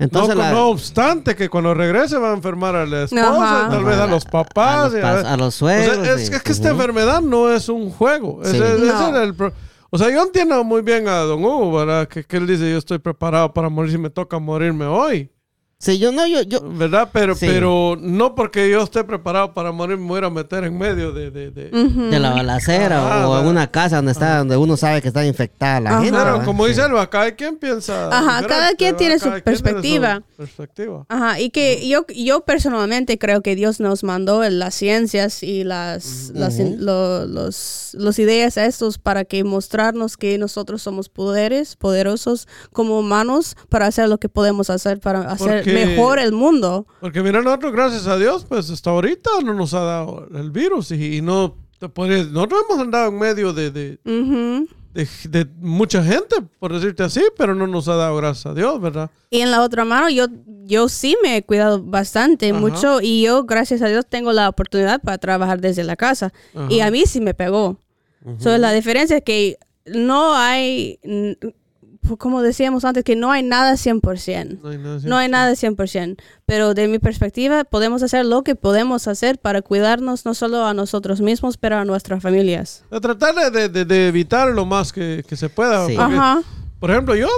[0.00, 3.68] Entonces, no, la- no obstante que cuando regrese va a enfermar a la esposa, Ajá.
[3.70, 4.76] tal vez a los papás.
[4.76, 6.04] a los, y pas- a los O suegros.
[6.06, 6.34] sea, es, sí.
[6.34, 8.40] es que esta enfermedad no es un juego.
[8.42, 8.84] Ese- Sí.
[8.86, 9.08] No.
[9.08, 9.52] era el pro-
[9.90, 12.08] o sea, yo entiendo muy bien a Don Hugo, ¿verdad?
[12.08, 15.30] Que, que él dice, yo estoy preparado para morir si me toca morirme hoy.
[15.82, 17.08] Sí, yo no, yo, yo, ¿Verdad?
[17.10, 17.46] Pero, Sí.
[17.46, 21.30] pero no porque yo esté preparado para morir me voy a meter en medio de...
[21.30, 22.10] de, de- Ujú.
[22.10, 25.24] de la balacera Ajá, o en una casa donde está, donde uno sabe que está
[25.24, 26.02] infectada la Ajá.
[26.02, 26.18] gente.
[26.20, 28.08] Claro, como dice él, cada quien piensa.
[28.08, 30.22] Ajá, cada quien tiene su Cada quien perspectiva.
[30.36, 31.06] perspectiva.
[31.08, 36.30] Ajá, y que yo, yo personalmente creo que Dios nos mandó las ciencias y las,
[36.34, 42.48] las lo- los, los ideas a estos para que mostrarnos que nosotros somos poderes, poderosos
[42.70, 46.86] como humanos para hacer lo que podemos hacer para hacer Porque- mejor el mundo.
[47.00, 50.90] Porque mira, nosotros, gracias a Dios, pues hasta ahorita no nos ha dado el virus
[50.90, 54.68] y, y no te podría- nosotros hemos andado en medio de, de, Ujú.
[54.92, 58.80] de- de mucha gente, por decirte así, pero no nos ha dado gracias a Dios,
[58.80, 59.10] ¿verdad?
[59.30, 60.26] Y en la otra mano, yo,
[60.64, 62.58] yo sí me he cuidado bastante, Ajá.
[62.60, 66.32] mucho, y yo, gracias a Dios, tengo la oportunidad para trabajar desde la casa.
[66.68, 66.88] Y Ajá.
[66.88, 67.78] a mí sí me pegó.
[68.38, 69.56] So, la diferencia es que
[69.86, 70.98] no hay,
[72.18, 74.58] como decíamos antes, que no hay nada 100%.
[74.62, 78.54] No hay nada, No hay nada 100%, pero de mi perspectiva podemos hacer lo que
[78.56, 82.84] podemos hacer para cuidarnos no solo a nosotros mismos, pero a nuestras familias.
[82.90, 85.86] De tratar de, de- de- evitar lo más que, que se pueda.
[85.86, 85.94] Sí.
[85.96, 86.42] porque, Ajá.
[86.80, 87.28] Por ejemplo, yo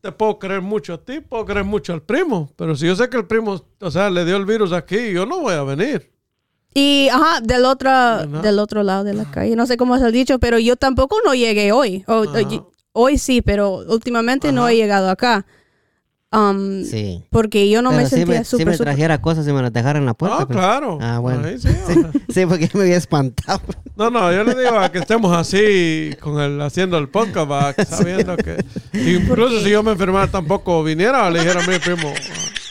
[0.00, 3.08] te puedo creer mucho a ti, puedo creer mucho al primo, pero si yo sé
[3.08, 6.10] que el primo, o sea, le dio el virus aquí, yo no voy a venir.
[6.72, 7.90] Y, ajá, del otro,
[8.42, 9.56] del otro lado de la calle.
[9.56, 12.04] No sé cómo se ha dicho, pero yo tampoco no llegué hoy.
[12.06, 12.24] O-
[13.00, 14.72] hoy sí, pero últimamente no Ajá.
[14.72, 15.46] he llegado acá.
[16.32, 17.24] Um, Sí.
[17.30, 19.52] Porque yo no Pero me sí sentía me, sí súper, me súper- trajera cosas y
[19.52, 20.36] me las dejara en la puerta.
[20.42, 20.98] Ah, pero- claro.
[21.00, 21.44] Ah, bueno.
[21.44, 21.94] Ahí sí, Sí,
[22.32, 23.60] sí, porque me había espantado.
[23.96, 27.74] No, no, yo le digo a que estemos así con el haciendo el podcast, va,
[27.84, 32.12] sabiendo que incluso si yo me enfermara tampoco viniera, le dijera a mi primo,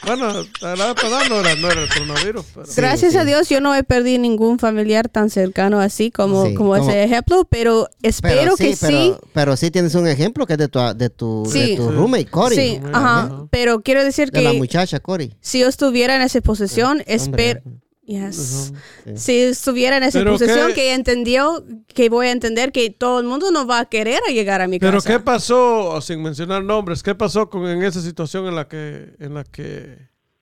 [0.06, 0.95] bueno, la verdad
[1.30, 3.18] no era, no era el coronavirus, pero Gracias sí.
[3.18, 6.89] a Dios yo no he perdido ningún familiar tan cercano así como, Sí, como como-
[6.89, 8.86] ese ejemplo, pero espero que sí.
[8.88, 11.72] Pero, pero sí tienes un ejemplo que es de tu, de tu, Sí.
[11.72, 12.56] de tu roommate, Cory.
[12.56, 13.45] Sí, Ajá.
[13.52, 15.34] Pero quiero decir De la que muchacha, Cory.
[15.41, 17.62] si yo estuviera en esa posición, espero.
[18.10, 18.74] Yes.
[19.16, 23.20] Si estuviera en esa Pero posición qué- que entendió, que voy a entender que todo
[23.20, 25.10] el mundo no va a querer llegar a mi Pero casa.
[25.10, 29.36] ¿qué pasó, sin mencionar nombres, qué pasó con, en esa situación en la que, en
[29.36, 29.97] la que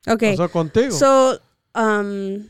[0.07, 0.24] Ok.
[0.38, 0.91] pasó contigo?
[0.91, 1.41] So,
[1.76, 2.45] um,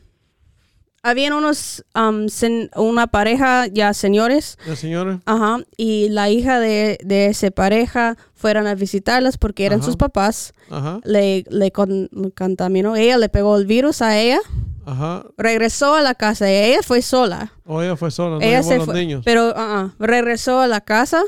[1.02, 5.18] habían unos, um, sen- una pareja ya señores, ¿Ya, señores?
[5.26, 9.86] ajá, y la hija de, de esa pareja fueron a visitarlas porque eran Ajá.
[9.88, 10.54] sus papás.
[10.70, 14.40] Ajá, Le, le con- contaminó, ella le pegó el virus a ella,
[14.88, 15.26] ajá.
[15.38, 17.52] regresó a la casa, ella fue sola.
[17.66, 19.22] O ella fue sola, no ella se fue, niños.
[19.26, 21.22] pero uh-uh, regresó a la casa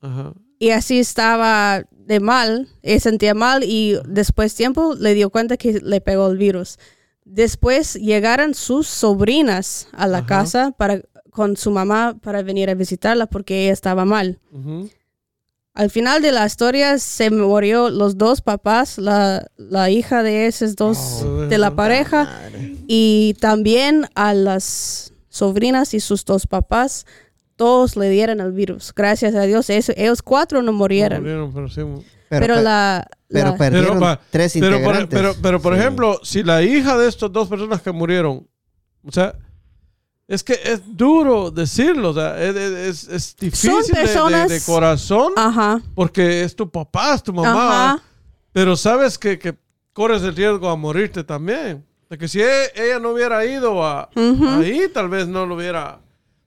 [0.00, 0.32] Ajá.
[0.58, 5.80] y así estaba de mal, ella sentía mal y después tiempo le dio cuenta que
[5.80, 6.78] le pegó el virus.
[7.24, 10.26] Después llegaron sus sobrinas a la Ajá.
[10.26, 14.40] casa para con su mamá para venir a visitarla porque ella estaba mal.
[15.80, 20.76] Al final de la historia se murió los dos papás, la, la hija de esos
[20.76, 21.46] dos Oh.
[21.46, 22.28] de la pareja
[22.86, 27.06] y también a las sobrinas y sus dos papás.
[27.56, 28.92] Todos le dieron el virus.
[28.94, 31.20] Gracias a Dios, eso- ellos cuatro no murieron.
[31.22, 31.80] Murieron, pero sí.
[32.28, 35.18] Pero, la, pero la- perdieron Pero, tres pero, por, integrantes.
[35.18, 35.80] pero, pero, por Sí.
[35.80, 38.46] ejemplo, si la hija de estas dos personas que murieron,
[39.02, 39.34] o sea,
[40.30, 44.60] es que es duro decirlo, o sea, es, es- es difícil de- de- personas- de,
[44.62, 45.82] corazón, Ajá.
[45.94, 48.02] porque es tu papá, es tu mamá, Ajá.
[48.52, 49.56] pero sabes que, que
[49.92, 51.84] corres el riesgo a morirte también.
[52.08, 54.48] De que si e- ella no hubiera ido a, Ujú.
[54.48, 56.00] ahí, tal vez no lo hubiera,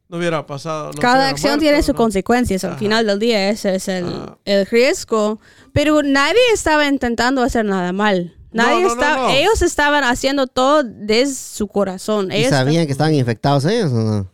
[0.10, 0.92] no hubiera pasado.
[0.94, 2.00] no Cada acción muerto, tiene sus ¿no?
[2.00, 2.64] consecuencias.
[2.66, 4.06] Al final del día, ese es el,
[4.46, 5.40] el riesgo.
[5.72, 8.36] Pero nadie estaba intentando hacer nada mal.
[8.54, 9.30] Nadie no, no, estaba, no.
[9.30, 12.32] ellos estaban haciendo todo desde su corazón.
[12.32, 14.32] ¿Y Ellos sabían que estaban infectados ellos o no?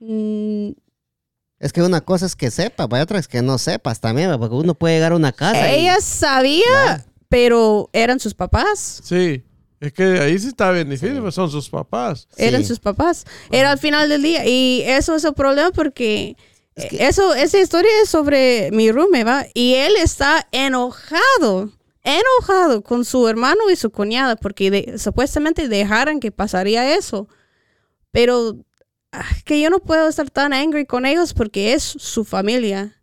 [0.00, 0.72] Mm,
[1.60, 4.54] Es que una cosa es que sepa, vaya otra es que no sepas también, porque
[4.54, 5.72] uno puede llegar a una casa.
[5.76, 9.00] y- ella sabía, pero eran sus papás.
[9.02, 9.42] Sí,
[9.80, 12.28] es que ahí sí está bien difícil, pues son sus papás.
[12.36, 12.68] Eran Sí.
[12.68, 13.24] sus papás.
[13.50, 14.46] Era al final del día.
[14.46, 16.36] Y eso es el problema porque
[16.76, 19.44] eso, esa historia es sobre mi roommate, ¿va?
[19.52, 21.72] Y él está enojado,
[22.16, 27.28] enojado con su hermano y su cuñada porque de- supuestamente dejaron que pasaría eso.
[28.10, 28.56] Pero
[29.12, 32.94] ah, que yo no puedo estar tan angry con ellos porque es su familia.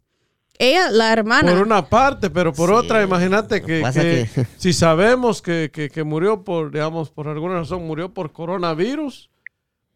[0.57, 1.51] Ella, la hermana.
[1.51, 5.69] Por una parte, pero por Sí, otra, imagínate que, pasa que que- si sabemos que,
[5.73, 9.29] que- que murió por, digamos, por alguna razón murió por coronavirus,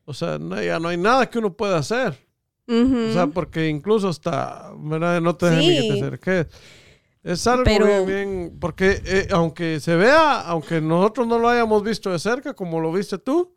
[0.03, 2.27] o sea, no, ya no hay nada que uno pueda hacer.
[2.71, 5.19] O sea, porque incluso hasta, ¿verdad?
[5.21, 6.47] No te dejen ni que te acerques.
[7.23, 11.83] Es algo Pero- bien, bien- porque eh, aunque se vea, aunque nosotros no lo hayamos
[11.83, 13.53] visto de cerca, como lo viste tú,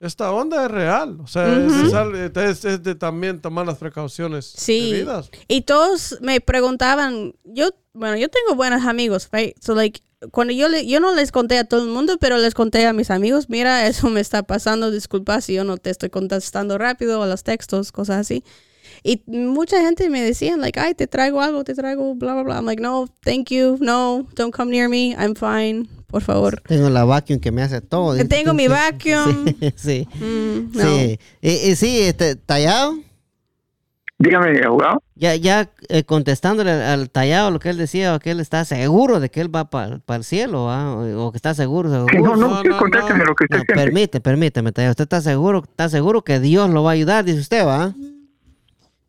[0.00, 1.18] esta onda es real.
[1.22, 4.92] O sea, es- es, al- es- es de también tomar las precauciones Sí.
[4.92, 5.30] debidas.
[5.48, 9.56] Y todos me preguntaban, yo, bueno, yo tengo buenos amigos, right?
[9.62, 12.52] So like, cuando yo le, yo no les conté a todo el mundo, pero les
[12.54, 16.10] conté a mis amigos, mira, eso me está pasando, disculpa si yo no te estoy
[16.10, 18.44] contestando rápido a los textos, cosas así.
[19.02, 22.56] Y mucha gente me decía, like, ay, te traigo algo, te traigo, bla, bla, bla.
[22.56, 26.60] I'm like, no, thank you, no, don't come near me, I'm fine, por favor.
[26.68, 28.16] Tengo la vacuum que me hace todo.
[28.26, 29.46] Tengo mi vacuum.
[29.60, 30.08] Sí, sí.
[30.22, 30.82] Mm, no.
[30.82, 32.98] Sí, y, y sí, este, tallado,
[34.18, 35.02] Dígame, abogado.
[35.14, 39.18] ya, ya eh, contestándole al, al tallado lo que él decía, que él está seguro
[39.18, 42.12] de que él va para el cielo, o, o que está seguro, seguro.
[42.12, 43.24] Sí, no, no, no, no, contésteme no.
[43.24, 44.90] lo que usted permite, permíteme, tallado.
[44.90, 47.94] Usted está seguro, está seguro que Dios lo va a ayudar, dice usted, ¿va?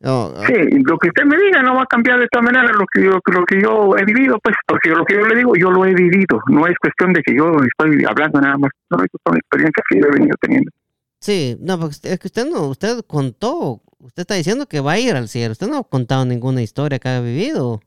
[0.03, 2.65] Oh, oh, Sí, lo que usted me diga no va a cambiar de esta manera
[2.73, 5.53] lo que yo, lo que yo he vivido, pues, porque lo que yo le digo,
[5.55, 6.41] yo lo he vivido.
[6.47, 8.71] No es cuestión de que yo estoy hablando nada más.
[8.89, 10.71] No, es son experiencias que yo he venido teniendo.
[11.19, 14.99] Sí, no, porque es que usted no, usted contó, usted está diciendo que va a
[14.99, 15.51] ir al cielo.
[15.51, 17.81] Usted no ha contado ninguna historia que haya vivido.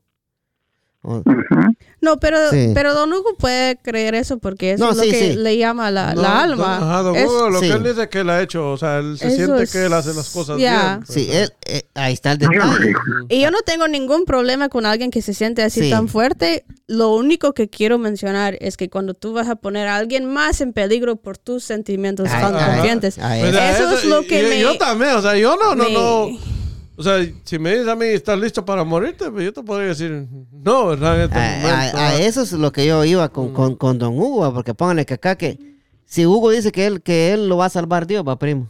[1.07, 1.75] O- Ujú.
[2.01, 2.71] No, pero, Sí.
[2.73, 5.35] pero Don Hugo puede creer eso porque eso No, es lo sí, que sí.
[5.37, 6.77] le llama la, No, la don- alma.
[6.77, 7.67] ajá, don Es- Hugo, lo sí.
[7.67, 9.85] que él dice que él ha hecho, o sea, él se Eso siente es- que
[9.85, 10.95] él hace las cosas ya.
[10.97, 11.03] bien.
[11.05, 12.93] pues, sí, él, eh, ahí está el no detalle.
[13.29, 15.89] Y yo no tengo ningún problema con alguien que se siente así Sí.
[15.91, 16.65] tan fuerte.
[16.87, 20.61] Lo único que quiero mencionar es que cuando tú vas a poner a alguien más
[20.61, 23.17] en peligro por tus sentimientos Ay, tan ay, conscientes.
[23.19, 23.73] ay, ay.
[23.75, 26.54] Eso es lo que y me- Yo también, o sea, yo no, no, me- no.
[26.97, 29.29] O sea, si me dices a mí, ¿estás listo para morirte?
[29.29, 31.15] Pues yo te podría decir, no, ¿verdad?
[31.17, 31.97] En este A, momento.
[31.97, 35.05] a- a eso es lo que yo iba con, con, con Don Hugo, porque pónganle
[35.05, 35.59] que acá que
[36.05, 38.69] si Hugo dice que él, que él lo va a salvar Dios, va primo.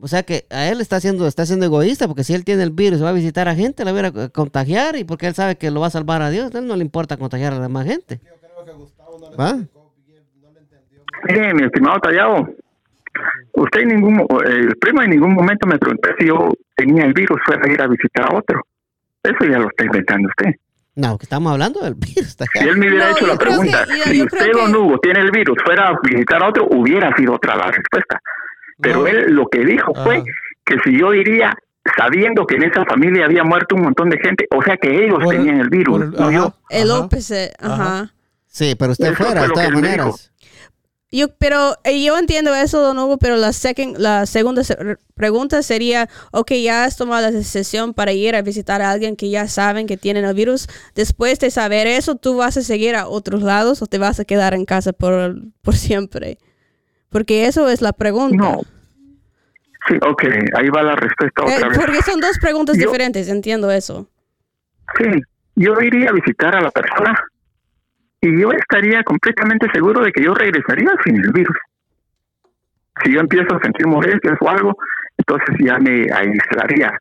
[0.00, 2.70] O sea que a él está haciendo, está siendo egoísta, porque si él tiene el
[2.70, 5.72] virus, va a visitar a gente, la va a contagiar, y porque él sabe que
[5.72, 7.84] lo va a salvar a Dios, a él no le importa contagiar a la demás
[7.86, 8.20] gente.
[9.40, 9.58] ¿Va?
[11.28, 12.48] Mire, mi estimado Tallado,
[13.62, 17.04] usted en ningún, mo- eh, el primo en ningún momento me preguntó si yo tenía
[17.04, 18.62] el virus, fuera a ir a visitar a otro.
[19.22, 20.54] Eso ya lo está inventando usted.
[20.94, 22.36] No, que estamos hablando del virus.
[22.52, 24.78] Si él me hubiera No, hecho la pregunta, que- yo- si yo usted, don que-
[24.78, 28.20] Hugo, tiene el virus, fuera a visitar a otro, hubiera sido otra la respuesta.
[28.80, 29.06] Pero No.
[29.06, 30.24] él lo que dijo fue Ajá.
[30.64, 31.52] que si yo iría
[31.96, 35.18] sabiendo que en esa familia había muerto un montón de gente, o sea que ellos
[35.22, 36.54] Por tenían el virus, por no ajá, yo.
[36.70, 37.00] El ajá.
[37.00, 37.74] opposite, ajá.
[37.74, 38.12] Ajá.
[38.46, 40.32] Sí, pero usted Eso fuera, fue de todas maneras.
[41.10, 44.98] Yo, pero eh, yo entiendo eso, don Hugo, pero la, second- la segunda se- re-
[45.14, 49.30] pregunta sería, ok, ya has tomado la decisión para ir a visitar a alguien que
[49.30, 50.68] ya saben que tienen el virus.
[50.94, 54.26] Después de saber eso, ¿tú vas a seguir a otros lados o te vas a
[54.26, 56.36] quedar en casa por, por siempre?
[57.08, 58.36] Porque eso es la pregunta.
[58.36, 58.60] No.
[59.88, 60.24] Sí, ok,
[60.58, 61.78] ahí va la respuesta Eh, vez.
[61.78, 64.10] porque son dos preguntas Yo- diferentes, entiendo eso.
[64.98, 65.04] Sí,
[65.54, 67.18] yo iría a visitar a la persona
[68.20, 71.56] y yo estaría completamente seguro de que yo regresaría sin el virus.
[73.04, 74.76] Si yo empiezo a sentir molestias o algo,
[75.16, 76.98] entonces ya me aislaría.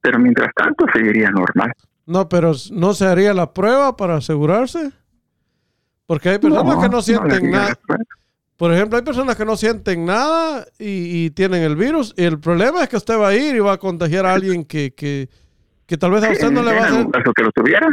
[0.00, 1.72] Pero mientras tanto seguiría normal.
[2.06, 4.92] No, pero no se haría la prueba para asegurarse.
[6.06, 7.78] Porque hay personas que no sienten nada.
[8.56, 12.14] Por ejemplo, hay personas que no sienten nada y, y tienen el virus.
[12.16, 14.64] Y el problema es que usted va a ir y va a contagiar a alguien
[14.64, 15.28] que, que,
[15.84, 17.10] que tal vez a usted no le va a hacer.
[17.10, 17.88] caso que lo tuviera,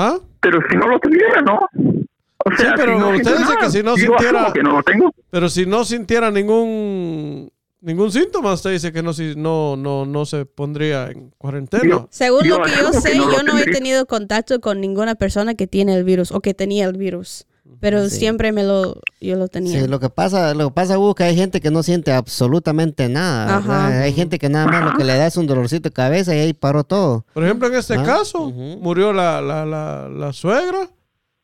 [0.00, 0.18] ¿Ah?
[0.40, 1.54] pero si no lo tuviera, no.
[1.56, 4.82] O Sí, pero si no usted siento dice que si no sintiera- que no lo
[4.84, 5.12] tengo.
[5.30, 10.24] Pero si no sintiera ningún ningún síntoma, usted dice que no, si- no, no, no
[10.24, 11.84] se pondría en cuarentena.
[11.84, 14.80] Yo- Según Yo lo que yo que sé, no yo no he tenido contacto con
[14.80, 17.46] ninguna persona que tiene el virus o que tenía el virus.
[17.80, 18.16] Pero Sí.
[18.16, 19.80] siempre me lo, yo lo tenía.
[19.82, 23.08] Sí, lo que pasa, lo que pasa, Hugo, que hay gente que no siente absolutamente
[23.08, 23.58] nada.
[23.58, 24.02] Ajá.
[24.02, 26.38] Hay gente que nada más lo que le da es un dolorcito de cabeza y
[26.40, 27.24] ahí paró todo.
[27.34, 28.78] Por ejemplo, en este Ah, caso, ujú.
[28.80, 30.88] murió la, la, la, la suegra,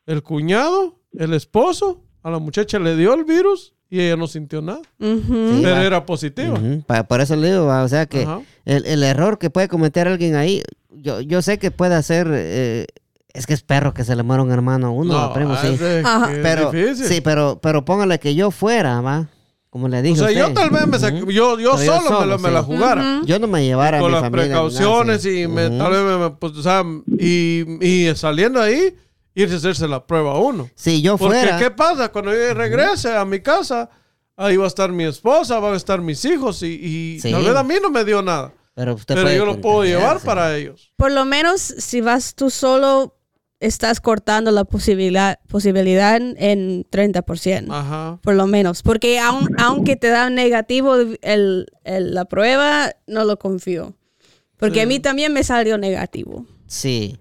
[0.05, 2.01] el cuñado, el esposo.
[2.23, 4.81] A la muchacha le dio el virus y ella no sintió nada.
[4.99, 5.19] Ujú.
[5.53, 5.83] Sí, pero va.
[5.83, 6.53] era positiva.
[6.59, 8.27] Ujú, pa- Por eso le digo, va, o sea que
[8.65, 12.87] el, el error que puede cometer alguien ahí, yo, yo sé que puede hacer, eh,
[13.35, 15.67] es que es perro que se le muera un hermano a uno, No, primo, sí.
[15.67, 16.29] es, Ajá.
[16.41, 17.05] Pero, difícil.
[17.05, 19.27] sí, pero, pero póngale que yo fuera, va,
[19.69, 20.15] como le o dije.
[20.17, 21.31] sea, a yo tal vez me Ujú.
[21.31, 22.65] yo, yo solo, me, la- me la sí.
[22.65, 23.21] jugara.
[23.25, 24.45] Yo no me llevara a Con mi las familia.
[24.45, 25.41] ni nada, precauciones sí.
[25.41, 26.83] y me, tal vez me, me- pues, o sea,
[27.19, 28.95] y, y saliendo ahí,
[29.33, 30.69] irse a hacerse la prueba a uno.
[30.75, 31.57] Si yo Porque, fuera.
[31.59, 32.09] ¿qué pasa?
[32.09, 33.89] Cuando yo regrese a mi casa,
[34.37, 36.67] ahí va a estar mi esposa, van a estar mis hijos y,
[37.15, 37.31] y Sí.
[37.31, 38.53] tal vez a mí no me dio nada.
[38.75, 40.91] Pero, usted Pero puede yo lo puedo llevar para ellos.
[40.97, 43.14] Por lo menos si vas tú solo,
[43.59, 47.67] estás cortando la posibilidad, posibilidad en, en 30%.
[47.71, 48.19] Ajá.
[48.21, 48.81] Por lo menos.
[48.83, 53.95] Porque aun- aunque te da negativo el, el- la prueba, no lo confío.
[54.57, 56.45] Porque a mí también me salió negativo.
[56.67, 57.17] Sí.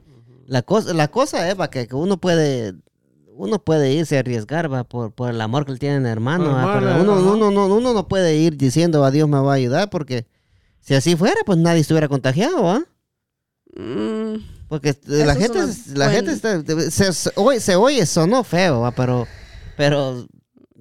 [0.47, 2.75] La cosa, la cosa es que, que uno puede
[3.37, 6.53] uno puede irse a arriesgar va, por, por el amor que le tiene el hermano.
[6.53, 9.53] va, Hermano, pero uno, uno, no, uno no puede ir diciendo a Dios me va
[9.53, 10.27] a ayudar porque
[10.81, 12.85] si así fuera, pues nadie estuviera contagiado, ¿va?
[13.77, 14.37] Mm,
[14.69, 14.97] Porque eh,
[15.27, 16.61] la gente, una la gente está,
[16.91, 18.91] se, se oye, se oye, sonó feo, ¿va?
[18.93, 19.27] pero,
[19.77, 20.27] pero,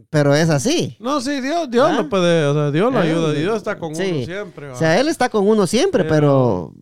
[0.10, 0.96] pero es así.
[1.00, 1.94] No, sí, Dios, Dios Ah.
[2.02, 4.12] lo puede, o sea, Dios lo ayuda, Dios está con sí.
[4.16, 4.68] uno siempre.
[4.68, 4.74] va.
[4.74, 6.74] O sea, él está con uno siempre, pero,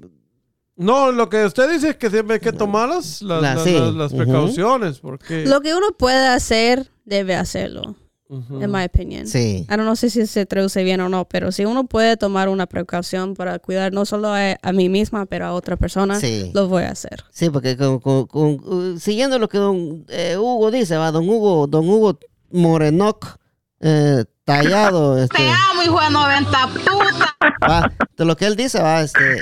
[0.75, 3.63] no, lo que usted dice es que siempre hay que tomar las, las, La- las-
[3.63, 3.73] sí.
[3.73, 4.23] las- las Ujú.
[4.23, 5.45] precauciones, porque...
[5.45, 7.95] Lo que uno puede hacer, debe hacerlo,
[8.31, 9.27] En mi opinión.
[9.27, 9.65] sí.
[9.69, 12.65] I don't know si se traduce bien o no, pero si uno puede tomar una
[12.65, 16.49] precaución para cuidar no solo a, a mí misma, pero a otra persona, Sí.
[16.53, 17.25] lo voy a hacer.
[17.31, 21.27] Sí, porque con- con- con- uh, siguiendo lo que don eh, Hugo dice, va, don
[21.27, 22.19] Hugo, don Hugo
[22.51, 23.37] Morenoc,
[23.81, 27.35] eh, tallado, este, Te amo, hijo de 90 puta.
[27.69, 29.41] va, de lo que él dice, va, este,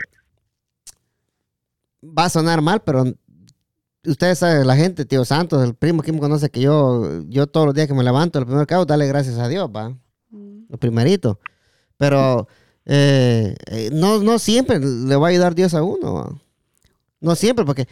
[2.04, 3.06] va a sonar mal, pero
[4.06, 7.68] ustedes saben, la gente, tío Santos, el primo que me conoce, que yo, yo todos
[7.68, 9.96] los días que me levanto, el primer cabo, dale gracias a Dios, va,
[10.32, 11.40] lo primerito,
[11.98, 12.48] pero
[12.86, 16.42] eh, eh, no, no siempre le va a ayudar Dios a uno, va.
[17.20, 17.88] no siempre, porque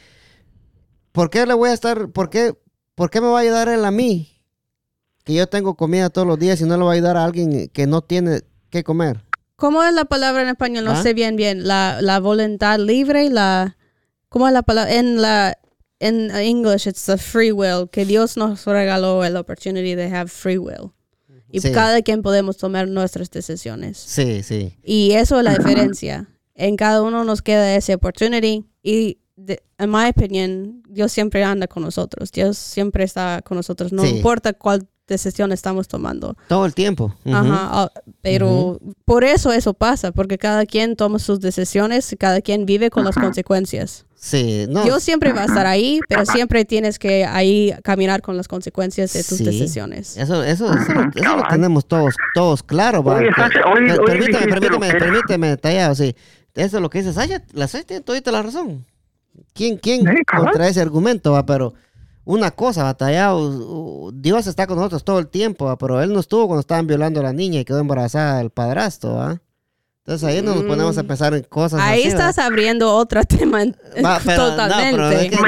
[1.11, 2.53] ¿por qué le voy a estar, por qué,
[2.95, 4.33] por qué me va a ayudar él a mí?
[5.23, 7.67] Que yo tengo comida todos los días y no le va a ayudar a alguien
[7.69, 9.25] que no tiene que comer.
[9.57, 10.85] ¿Cómo es la palabra en español?
[10.85, 11.01] No ¿Ah?
[11.01, 11.67] sé bien bien.
[11.67, 13.75] La, la voluntad libre, la...
[14.29, 14.93] ¿Cómo es la palabra?
[14.93, 15.57] En la...
[15.99, 20.57] En English, it's the free will, que Dios nos regaló el opportunity de have free
[20.57, 20.91] will.
[21.49, 21.71] Y Sí.
[21.71, 23.97] cada quien podemos tomar nuestras decisiones.
[23.97, 24.77] Sí, sí.
[24.83, 26.27] Y eso es la diferencia.
[26.55, 31.67] En cada uno nos queda ese opportunity y, de- en mi opinión, Dios siempre anda
[31.67, 32.31] con nosotros.
[32.31, 34.09] Dios siempre está con nosotros, no Sí.
[34.17, 36.35] importa cuál decisión estamos tomando.
[36.47, 37.13] Todo el tiempo.
[37.25, 37.35] Ujú.
[37.35, 37.91] Ajá, ah,
[38.21, 42.89] pero por eso eso pasa, porque cada quien toma sus decisiones y cada quien vive
[42.89, 44.05] con las consecuencias.
[44.19, 44.83] Sí, no.
[44.83, 49.13] Dios siempre va a estar ahí, pero siempre tienes que ahí caminar con las consecuencias
[49.13, 49.43] de tus Sí.
[49.45, 50.17] decisiones.
[50.17, 53.17] Eso, eso, eso, lo- eso lo tenemos todos, todos claro, va.
[53.17, 56.15] Oye, hoy- per- hoy permíteme, permíteme, que- permíteme, tallado, sí.
[56.55, 58.85] Eso es lo que dice Sasha, la Sasha tiene todita la razón.
[59.53, 61.45] ¿quién, quién Sí, contra ese argumento, va?
[61.45, 61.75] Pero
[62.29, 66.45] una cosa, batallado, Dios está con nosotros todo el tiempo, va, pero Él no estuvo
[66.47, 69.41] cuando estaban violando a la niña y quedó embarazada del padrastro, ¿va?
[70.05, 71.83] Entonces ahí nos ponemos a pensar en cosas Mm.
[71.83, 72.29] Ahí así, ¿va?
[72.29, 73.59] estás abriendo otro tema
[74.05, 74.91] Va, pero, no, totalmente.
[74.95, 75.47] pero es que no,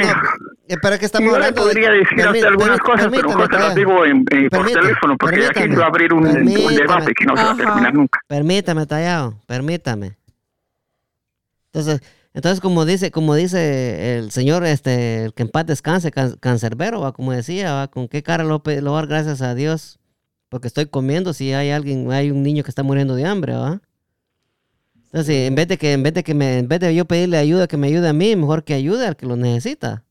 [0.69, 3.11] eh, pero es que estamos Yo le hablando de- podría decir permí- algunas cosas, pero
[3.27, 6.13] permítame, cosas las digo en, en- por teléfono, porque aquí permítame, se va a abrir
[6.13, 8.19] un, un debate que no se va a terminar nunca.
[8.27, 10.17] Permítame, Tallado, permítame.
[11.71, 12.01] Entonces,
[12.33, 17.01] entonces como dice, como dice el señor, este, el que en paz descanse, can- cancerbero,
[17.01, 19.99] va, como decía, va, con qué cara lo, lo dar gracias a Dios,
[20.49, 23.81] porque estoy comiendo si hay alguien, hay un niño que está muriendo de hambre, va.
[25.05, 27.37] Entonces, en vez de que, en vez de que me, en vez de yo pedirle
[27.37, 30.03] ayuda, que me ayude a mí, mejor que ayude al que lo necesita.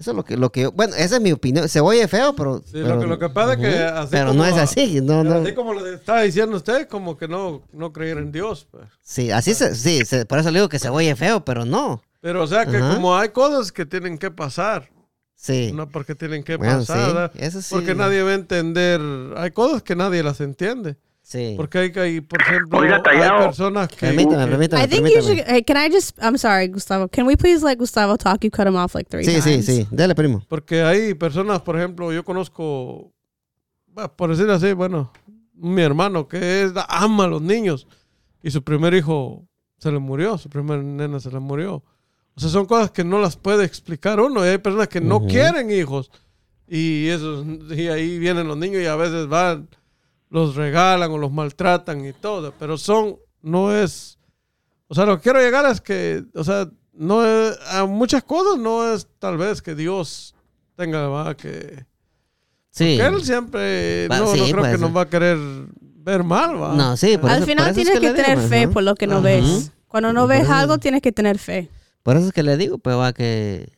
[0.00, 1.68] Eso es lo que, lo que bueno, esa es mi opinión.
[1.68, 2.58] Se oye feo, pero.
[2.64, 5.00] Sí, pero, lo, que, lo que pasa es que así Pero como- no es así,
[5.02, 5.34] no, no.
[5.42, 8.66] Así como le estaba diciendo usted, como que no, no creer en Dios.
[8.70, 8.84] Pues.
[9.02, 12.02] Sí, así se, sí, se- por eso le digo que se oye feo, pero no.
[12.22, 12.94] Pero o sea que Ajá.
[12.94, 14.88] como hay cosas que tienen que pasar,
[15.36, 15.70] Sí.
[15.74, 17.68] no porque tienen que Bueno, pasar, sí, eso sí.
[17.74, 19.00] porque nadie va a entender,
[19.36, 20.96] hay cosas que nadie las entiende.
[21.30, 21.54] Sí.
[21.56, 24.08] Porque hay, hay por ejemplo, Oiga, hay personas que...
[24.08, 25.36] Permítame, permítame, I think you permítame.
[25.36, 25.46] should.
[25.46, 26.18] Hey, can I just?
[26.20, 27.06] I'm sorry, Gustavo.
[27.06, 28.42] Can we please let Gustavo talk?
[28.42, 29.44] You cut him off like three Sí, times.
[29.44, 29.88] sí, sí.
[29.92, 30.42] Dale, primo.
[30.48, 33.12] Porque hay personas, por ejemplo, yo conozco,
[34.16, 35.12] por decir así, bueno,
[35.54, 37.86] mi hermano que es, ama a los niños
[38.42, 39.46] y su primer hijo
[39.78, 41.84] se le murió, su primer nena se le murió.
[42.34, 44.44] O sea, son cosas que no las puede explicar uno.
[44.44, 46.10] Y hay personas que no quieren hijos
[46.66, 49.68] y, eso, y ahí vienen los niños y a veces van,
[50.30, 52.54] los regalan o los maltratan y todo.
[52.58, 54.18] Pero son, no es,
[54.88, 58.58] o sea, lo que quiero llegar es que, o sea, no es, a muchas cosas
[58.58, 60.34] no es tal vez que Dios
[60.76, 61.34] tenga ¿va?
[61.36, 61.84] que,
[62.70, 62.96] Sí.
[62.96, 64.80] que él siempre Va, no, sí, no creo que ser.
[64.80, 65.36] nos va a querer
[65.80, 66.74] ver mal, ¿va?
[66.74, 68.62] No, sí, por Al eso, por final eso es tienes que, le tener digo, fe
[68.64, 68.72] ajá.
[68.72, 69.22] por lo que no Ajá.
[69.24, 69.72] ves.
[69.88, 71.68] Cuando no Por ves eso- algo, tienes que tener fe.
[72.04, 73.72] Por eso es que le digo, pues va que.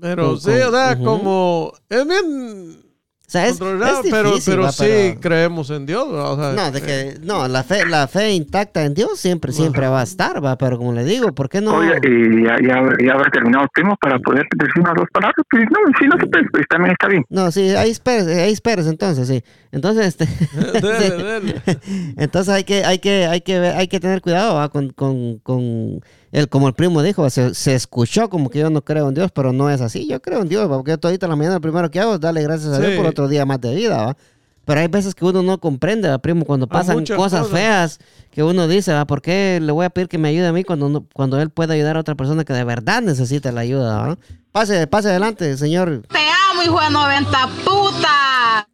[0.00, 1.04] Pero Con- sí, con- o sea, ujú.
[1.04, 2.82] como es bien
[3.28, 6.30] O sea, es, es pero, difícil, pero va, sí pero- creemos en Dios, ¿va?
[6.30, 9.86] O sea, No, de que, no, la fe, la fe intacta en Dios siempre, siempre
[9.86, 11.74] va a estar, va, pero como le digo, ¿por qué no?
[11.76, 15.44] Oiga, y ya, ya, ya habrá terminado el primo para poder decir unas dos palabras.
[15.50, 17.22] Pues no, si no se puede, pues también está bien.
[17.28, 19.44] No, sí, ahí esperes, ahí esperes entonces, sí.
[19.72, 20.26] Entonces, este,
[20.80, 21.62] dele, dele.
[22.16, 24.70] entonces hay que, hay que, hay que ver, hay que tener cuidado ¿va?
[24.70, 26.00] con, con, con
[26.32, 29.30] el, como el primo dijo, se, se escuchó como que yo no creo en Dios,
[29.32, 30.06] pero no es así.
[30.08, 32.42] Yo creo en Dios, porque yo todita la mañana lo primero que hago es darle
[32.42, 32.96] gracias a Dios Sí.
[32.98, 34.16] por otro día más de vida, ¿va?
[34.64, 37.56] Pero hay veces que uno no comprende, ¿va, primo, cuando pasan muchas cosas, cosas.
[37.58, 37.98] feas
[38.30, 39.06] que uno dice, ¿va?
[39.06, 41.48] ¿por qué le voy a pedir que me ayude a mí cuando, no- cuando él
[41.48, 43.96] puede ayudar a otra persona que de verdad necesita la ayuda?
[44.08, 44.18] ¿va?
[44.52, 46.02] Pase, pase adelante, señor.
[46.10, 46.18] Te
[46.52, 48.68] amo, hijo de 90 puta.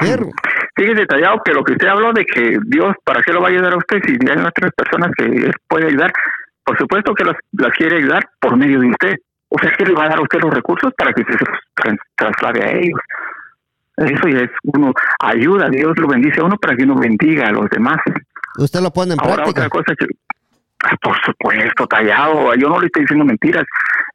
[0.00, 0.30] Fierro.
[0.80, 3.50] Fíjese detallado que lo que usted habló de que Dios, ¿para qué lo va a
[3.50, 6.10] ayudar a usted si hay otras personas que él puede ayudar?
[6.64, 9.16] Por supuesto que las, las quiere ayudar por medio de usted.
[9.50, 11.58] O sea, que le va a dar a usted los recursos para que se los
[11.74, 12.98] tras- traslade a ellos.
[13.98, 17.52] Eso ya es uno, ayuda, Dios lo bendice a uno para que uno bendiga a
[17.52, 17.98] los demás.
[18.56, 19.66] Usted lo pone en Ahora práctica.
[19.66, 20.06] otra cosa que,
[21.02, 23.66] por supuesto, tallado, yo no le estoy diciendo mentiras.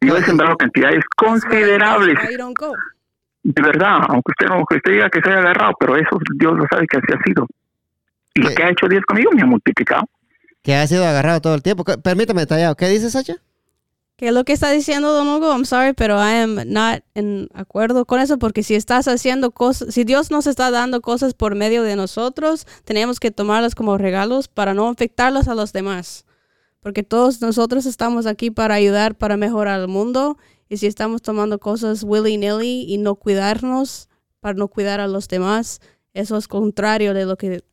[0.02, 2.18] Yo he sembrado cantidades considerables,
[3.48, 6.54] de verdad, aunque usted no, aunque usted diga que se haya agarrado, pero eso Dios
[6.58, 7.46] lo sabe que así ha sido.
[8.34, 8.56] Y lo ¿Qué?
[8.56, 10.04] que ha hecho Dios conmigo me ha multiplicado.
[10.64, 11.84] Que ha sido agarrado todo el tiempo.
[11.84, 12.76] ¿Qué- Permítame, Tallado.
[12.76, 13.36] ¿Qué dice Sacha?
[14.18, 18.06] Que lo que está diciendo Don Hugo, I'm sorry, pero I am not en acuerdo
[18.06, 21.84] con eso porque si estás haciendo cosas, si Dios nos está dando cosas por medio
[21.84, 26.26] de nosotros, tenemos que tomarlas como regalos para no afectarlos a los demás.
[26.82, 30.38] Porque todos nosotros estamos aquí para ayudar, para mejorar el mundo.
[30.70, 34.10] Y si estamos tomando cosas willy-nilly y no cuidarnos,
[34.40, 35.80] para no cuidar a los demás,
[36.14, 37.64] eso es contrario de lo que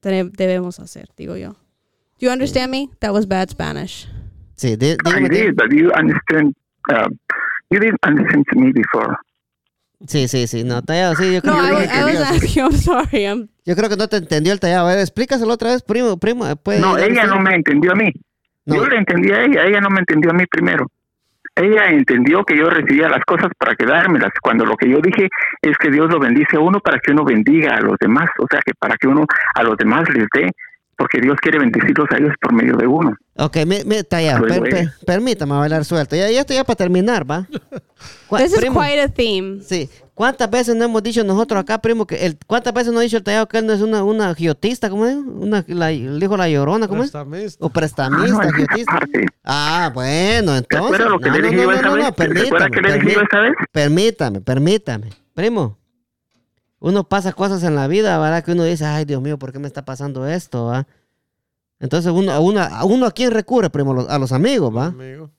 [0.00, 1.50] debemos hacer, digo yo.
[2.20, 2.88] Do you understand me?
[3.00, 4.08] That was bad Spanish.
[4.56, 6.54] Sí, di- I did, but you understand,
[6.90, 7.08] uh,
[7.70, 9.16] you didn't understand to me before.
[10.06, 10.64] Sí, sí, sí.
[10.64, 11.32] No, Tallado, sí.
[11.32, 12.62] Yo creo, No, I, que, was- I was asking.
[12.64, 13.26] I'm sorry.
[13.26, 14.86] I'm yo creo que no te entendió el Tallado.
[14.86, 16.16] A ver, explícaselo otra vez, primo.
[16.18, 18.12] primo ¿puede No, ella no me entendió a mí.
[18.66, 18.76] No.
[18.76, 20.86] Yo le entendí a ella, ella no me entendió a mí primero.
[21.56, 25.28] Ella entendió que yo recibía las cosas para quedármelas, cuando lo que yo dije
[25.62, 28.46] es que Dios lo bendice a uno para que uno bendiga a los demás, o
[28.50, 29.24] sea, que para que uno
[29.54, 30.50] a los demás les dé,
[30.96, 33.16] porque Dios quiere bendecirlos a ellos por medio de uno.
[33.36, 36.16] Ok, me, me, per- per- permítame bailar suelto.
[36.16, 37.46] Ya, ya estoy ya para terminar, ¿va?
[38.28, 38.80] ¿Cuá- This is primo?
[38.80, 39.60] quite a theme.
[39.62, 39.88] Sí.
[40.14, 43.16] ¿Cuántas veces no hemos dicho nosotros acá, primo, que el, cuántas veces no ha dicho
[43.16, 45.20] el Tallado que él no es una, una giotista, ¿cómo digo?
[45.20, 47.10] Una, la, dijo la llorona, ¿cómo es?
[47.10, 47.64] Prestamista.
[47.64, 48.92] O Ah, prestamista, no, esa giotista.
[48.92, 49.26] parte.
[49.42, 50.84] Ah, bueno, ¿Te entonces.
[50.86, 53.12] acuerdas lo que no, le no, dije no, no, no, ¿Te que le dije permítame,
[53.28, 53.52] esa vez?
[53.72, 55.10] permítame, permítame.
[55.34, 55.78] Primo,
[56.78, 58.44] uno pasa cosas en la vida, ¿verdad?
[58.44, 60.66] Que uno dice, ay, Dios mío, ¿por qué me está pasando esto?
[60.66, 60.86] va?
[61.80, 64.74] Entonces, uno, a, uno, a uno a quién recurre, primo, a los, a los amigos,
[64.74, 64.86] ¿va?
[64.86, 65.30] Amigo.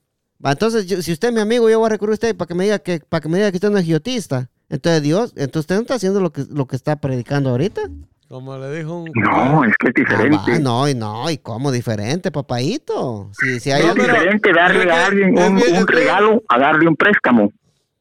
[0.43, 2.55] Entonces, yo- si usted es mi amigo, yo voy a recurrir a usted para que
[2.55, 4.49] me diga que, para que me diga que usted no es giotista.
[4.69, 7.81] Entonces, Dios, entonces usted no está haciendo lo que, lo que está predicando ahorita.
[8.27, 9.11] Como le dijo un...
[9.13, 10.51] No, es que es Ah, diferente.
[10.53, 13.29] va, no, y no, y cómo diferente, papadito.
[13.39, 16.95] Si, si hay No, es diferente darle a alguien un, un regalo a darle un
[16.95, 17.51] préstamo.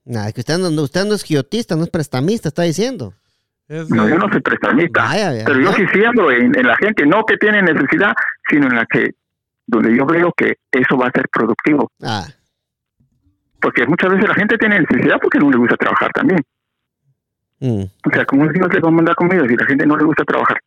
[0.07, 3.12] Nah, es que usted no, usted no es giotista, no es prestamista, está diciendo.
[3.69, 5.03] Es No, yo no soy prestamista.
[5.05, 5.45] Vaya, vaya.
[5.45, 8.12] pero yo sí hablo en, en la gente, no que tiene necesidad,
[8.49, 9.11] sino en la que,
[9.67, 11.91] donde yo veo que eso va a ser productivo.
[12.03, 12.27] Ah,
[13.65, 16.39] Porque muchas veces la gente tiene necesidad porque no le gusta trabajar también.
[17.61, 17.85] mm.
[18.07, 20.23] O sea, como Dios le va a mandar comida si la gente no le gusta
[20.25, 20.59] trabajar?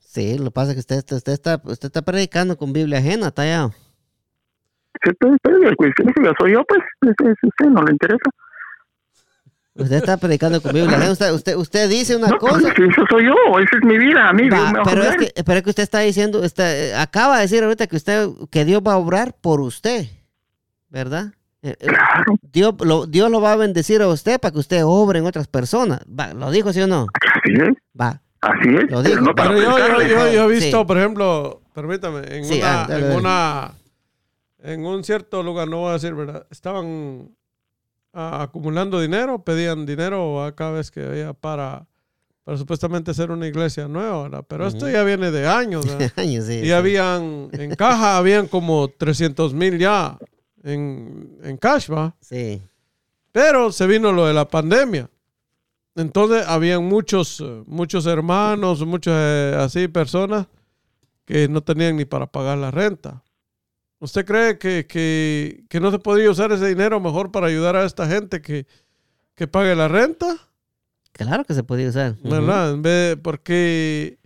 [0.00, 2.98] Sí, lo que pasa es que usted, usted, usted está, usted está predicando con Biblia
[2.98, 3.44] ajena, está.
[3.68, 5.54] Sí, pues, pues,
[6.40, 8.30] soy yo, pues, pues, usted no le interesa.
[9.76, 11.12] Usted está predicando con Biblia ajena.
[11.12, 12.68] Usted, usted, usted dice una No, cosa.
[12.68, 14.48] eso soy yo, esa es mi vida, a mí.
[14.48, 17.86] Va, pero, es que, pero es que usted está diciendo, está, acaba de decir ahorita
[17.86, 20.06] que usted, que Dios va a obrar por usted,
[20.88, 21.32] ¿verdad?
[21.64, 24.82] Eh, eh, Claro, Dios lo, Dios lo va a bendecir a usted para que usted
[24.84, 26.00] obre en otras personas.
[26.08, 27.06] Va, ¿Lo dijo sí o no?
[27.14, 28.20] así es, Va.
[28.42, 28.90] así es.
[28.90, 29.20] Lo pero dijo.
[29.22, 30.08] no para Pero yo, yo, predicarle.
[30.10, 30.64] yo, yo he Sí.
[30.66, 33.70] visto, por ejemplo, permítame, en, Sí, una, ah, en una,
[34.62, 36.46] en un cierto lugar, no voy a decir, ¿verdad?
[36.50, 37.30] Estaban
[38.12, 41.86] ah, acumulando dinero, pedían dinero a cada vez que había para,
[42.44, 44.44] para supuestamente hacer una iglesia nueva, ¿verdad?
[44.46, 46.12] Pero esto ya viene de años, ¿verdad?
[46.18, 46.72] Años, sí, Y sí.
[46.72, 50.18] habían, en caja habían como 300 mil ya
[50.64, 52.16] en, en cash, ¿va?
[52.20, 52.60] Sí.
[53.32, 55.08] Pero se vino lo de la pandemia.
[55.94, 60.46] Entonces habían muchos, eh, muchos hermanos, muchas eh, así personas
[61.24, 63.22] que no tenían ni para pagar la renta.
[64.00, 67.84] ¿Usted cree que, que- que no se podría usar ese dinero mejor para ayudar a
[67.84, 68.66] esta gente que,
[69.34, 70.36] que pague la renta?
[71.12, 72.16] Claro que se podía usar.
[72.22, 72.72] ¿Verdad?
[72.72, 74.18] En vez, porque,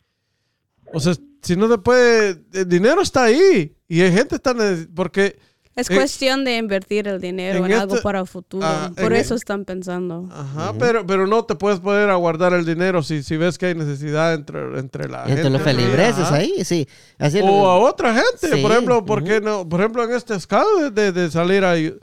[0.92, 1.12] o sea,
[1.42, 4.54] si no se puede, el dinero está ahí y hay gente está,
[4.94, 5.38] porque
[5.78, 8.66] Es Eh, cuestión de invertir el dinero en en, algo este- para el futuro.
[8.66, 10.28] ah, Por eso e- están pensando.
[10.32, 13.66] Ajá, pero, pero no te puedes poner a guardar el dinero si, si ves que
[13.66, 15.50] hay necesidad entre, entre la Entre gente.
[15.50, 16.34] los feligreses Ajá.
[16.36, 16.88] ahí, sí.
[17.18, 19.68] Así O a otra gente, Sí, por ejemplo, ¿por qué no?
[19.68, 21.98] Por ejemplo, en este escalo de, de- de salir a, ayu-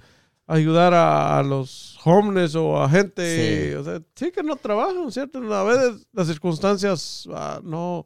[0.48, 3.76] a ayudar a, a los homeless o a gente, Sí.
[3.76, 5.40] o sea, sí que no trabajan, ¿cierto?
[5.54, 8.06] A veces las circunstancias ah, no...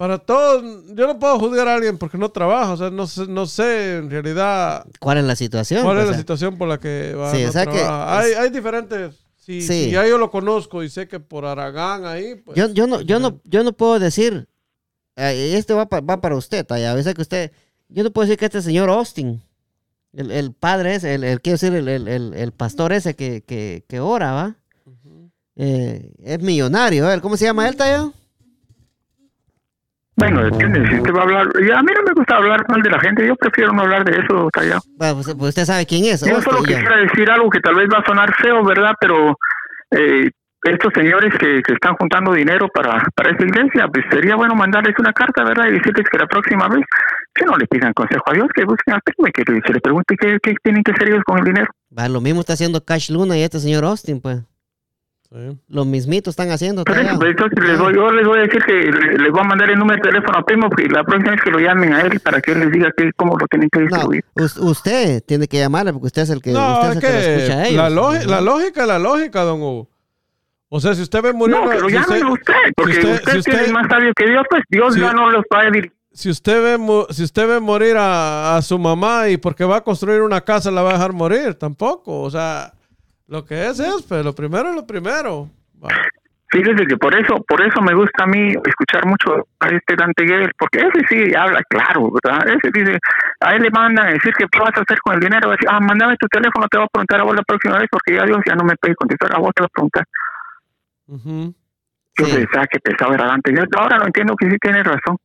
[0.00, 3.26] Para todos, yo no puedo juzgar a alguien porque no trabaja, o sea, no sé,
[3.28, 5.84] no sé en realidad ¿Cuál es la situación?
[5.84, 8.32] cuál es O la situación por la que va Sí, no o sea que hay,
[8.32, 9.84] hay diferentes, si, Sí.
[9.84, 12.56] si ya yo lo conozco y sé que por Aragán ahí, pues...
[12.56, 14.48] Yo, yo, no, yo, no, yo no puedo decir,
[15.16, 16.92] eh, este va, pa- va para usted, Taya.
[16.92, 17.52] A veces que usted,
[17.90, 19.42] yo no puedo decir que este señor Austin,
[20.14, 23.42] el, el padre ese, el, el quiero decir, el, el, el- el pastor ese que,
[23.42, 24.56] que, que ora, ¿va?
[25.56, 27.20] Eh, es millonario, ¿eh?
[27.20, 28.10] ¿cómo se llama él, Taya?
[30.20, 32.82] Bueno, depende, si usted va a hablar, y a mí no me gusta hablar mal
[32.82, 34.82] de la gente, yo prefiero no hablar de eso, Tallado.
[34.98, 36.20] Bueno, pues, pues usted sabe quién es.
[36.20, 36.76] Yo Austin, solo ya.
[36.76, 38.92] quisiera decir algo que tal vez va a sonar feo, ¿verdad?
[39.00, 39.38] Pero
[39.92, 40.30] eh,
[40.64, 44.94] estos señores que, que están juntando dinero para, para esta iglesia, pues sería bueno mandarles
[44.98, 45.68] una carta, ¿verdad?
[45.68, 46.84] Y decirles que la próxima vez,
[47.34, 50.16] que no le pidan consejo a Dios, que busquen a y que se les pregunte
[50.20, 51.68] qué, qué tienen que hacer ellos con el dinero.
[51.96, 54.42] Va, lo mismo está haciendo Cash Luna y este señor Austin, pues.
[55.32, 55.56] Sí.
[55.68, 56.82] Los mismitos están haciendo.
[56.84, 57.16] Por eso, Taya.
[57.18, 59.70] pues, entonces les voy- yo les voy a decir que le- les voy a mandar
[59.70, 62.18] el número de teléfono a Primo y la próxima vez que lo llamen a él
[62.18, 64.24] para que él les diga que, cómo lo tienen que No, distribuir.
[64.34, 67.00] us- usted tiene que llamarle porque usted es el que, No, usted es es el
[67.00, 67.76] que lo que escucha a ellos.
[67.76, 69.88] la, lógi- la lógica es la lógica, don Hugo.
[70.68, 71.54] O sea, si usted ve morir...
[71.56, 73.72] No, que lo si llamen usted- a usted, porque si usted, usted- si usted- es
[73.72, 75.92] más sabio que Dios, pues Dios si- ya no los va a dirigir.
[76.12, 79.80] si usted ve si usted ve morir a, a su mamá y porque va a
[79.82, 82.20] construir una casa la va a dejar morir, tampoco.
[82.22, 82.72] O sea,
[83.30, 85.48] lo que es es, pero lo primero es lo primero.
[86.52, 90.26] Fíjese que por eso, por eso me gusta a mí escuchar mucho a este Dante
[90.26, 92.42] Gebel, porque ese sí habla claro, ¿verdad?
[92.48, 92.98] Ese dice,
[93.38, 95.54] a él le mandan a decir que qué vas a hacer con el dinero, va
[95.54, 97.86] a decir, ah, mándame tu teléfono, te voy a preguntar a vos la próxima vez,
[97.88, 100.04] porque ya Dios ya no me puede contestar, a vos te voy a preguntar.
[101.06, 101.54] Ujú.
[102.18, 102.34] Yo Sí.
[102.36, 105.16] pensaba que pesado era Dante Gebel, ahora no entiendo que sí tiene razón.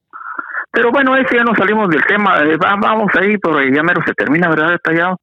[0.70, 4.02] Pero bueno, ese ya nos salimos del tema, eh, va- vamos ahí, porque ya mero
[4.06, 4.70] se termina, ¿verdad?
[4.74, 5.20] Detallado.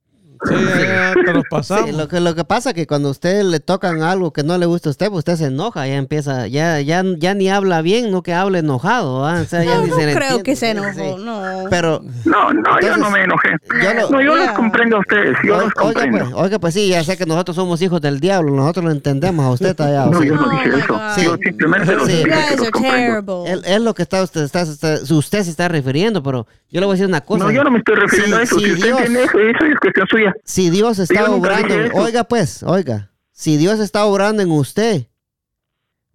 [0.49, 1.90] Sí, ya te lo pasamos.
[1.90, 4.43] Sí, lo que, lo que pasa es que cuando a usted le tocan algo que
[4.43, 7.49] no le gusta a usted, pues usted se enoja, ya empieza, ya, ya, ya ni
[7.49, 9.18] habla bien, no que hable enojado.
[9.20, 11.24] O sea, ya No, ni no se creo entiende, que se sí, enojó, sí.
[11.24, 11.43] no.
[11.70, 13.49] Pero, No, no, yo Entonces, no me enojé.
[13.82, 14.55] yo lo- No, yo los Ya.
[14.55, 16.18] comprendo a ustedes, yo oiga, los oiga, comprendo.
[16.30, 19.45] pues, oiga, pues sí, ya sé que nosotros somos hijos del diablo, nosotros lo entendemos
[19.47, 20.26] a usted, Tallado, No, sí.
[20.28, 21.01] yo no Oh dije my eso.
[21.22, 23.45] Yo simplemente los dije que los comprendo.
[23.47, 26.95] Es lo que está usted, está, está- usted se está refiriendo, pero yo le voy
[26.95, 27.45] a decir una cosa.
[27.45, 28.59] No, yo no me estoy refiriendo a eso.
[28.59, 30.31] si Si usted Dios- entiende eso, eso es cuestión suya.
[30.44, 35.06] Si Dios está obrando, oiga pues, oiga, si Dios está obrando en usted,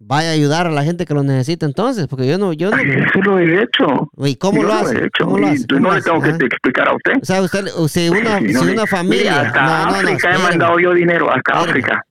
[0.00, 2.76] vaya a ayudar a la gente que lo necesita entonces, porque yo no, yo no.
[2.76, 4.08] Eso lo he hecho.
[4.18, 4.96] ¿Y cómo Yo lo hace?
[4.96, 5.10] he.
[5.18, 5.58] ¿Cómo lo hace?
[5.60, 7.12] yo ¿Cómo no lo le tengo que explicar a usted.
[7.20, 9.90] O sea, usted, si una, Sí, si no le- una familia, Mira, hasta no, no,
[10.02, 11.68] no, África he mandado yo dinero, hasta Espérame.
[11.68, 12.04] África.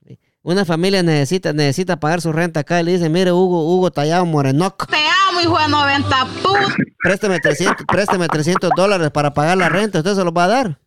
[0.43, 4.25] Una familia necesita, necesita pagar su renta acá y le dice, mire, Hugo, Hugo Tallado
[4.25, 4.95] Morenoc, Te
[5.29, 6.75] amo, hijo de 90 puta.
[7.03, 10.79] présteme 300, présteme 300 dólares para pagar la renta, ¿usted se los va a dar?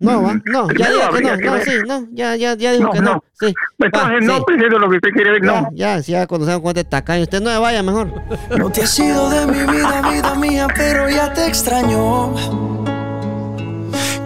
[0.00, 1.64] No, va, no, ya dijo que no, que no, ver.
[1.64, 3.24] sí, no, ya, ya, ya dijo No, que no, no.
[3.38, 3.54] sí.
[3.78, 4.42] Entonces, va, no, sí.
[4.44, 5.42] pues lo que usted quiere ver.
[5.44, 7.82] Ya, No, ya, sí, ya cuando se dan cuenta de tacaño, usted no se vaya
[7.82, 8.10] mejor.
[8.58, 12.34] No te has ido de mi vida, vida mía, pero ya te extraño.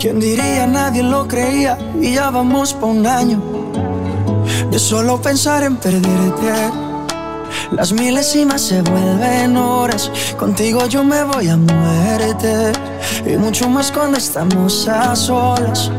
[0.01, 0.67] ¿Quién diría?
[0.67, 3.43] Nadie lo creía y ya vamos pa' un año.
[4.71, 6.88] De solo pensar en perderte.
[7.73, 10.11] Las milésimas se vuelven horas.
[10.37, 12.73] Contigo yo me voy a muerte.
[13.27, 15.91] Y mucho más cuando estamos a solas.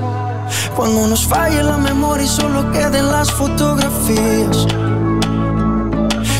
[0.75, 4.65] Cuando nos falle la memoria y solo queden las fotografías.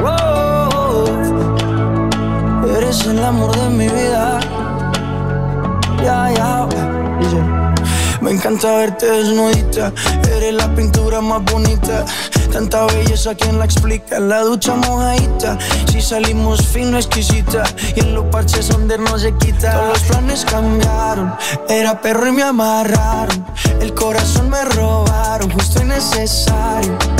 [0.00, 1.06] Wow,
[2.76, 4.40] eres el amor de mi vida.
[6.02, 6.50] Ya, ya.
[8.20, 9.92] Me encanta verte desnudita,
[10.36, 12.04] eres la pintura más bonita.
[12.52, 14.18] Tanta belleza, ¿quién la explica?
[14.18, 15.58] En la ducha mojadita,
[15.90, 17.62] si salimos fino, exquisita.
[17.96, 19.72] Y en los parches donde no se quita.
[19.72, 21.34] Todos los planes cambiaron,
[21.68, 23.46] era perro y me amarraron.
[23.80, 27.19] El corazón me robaron, justo y necesario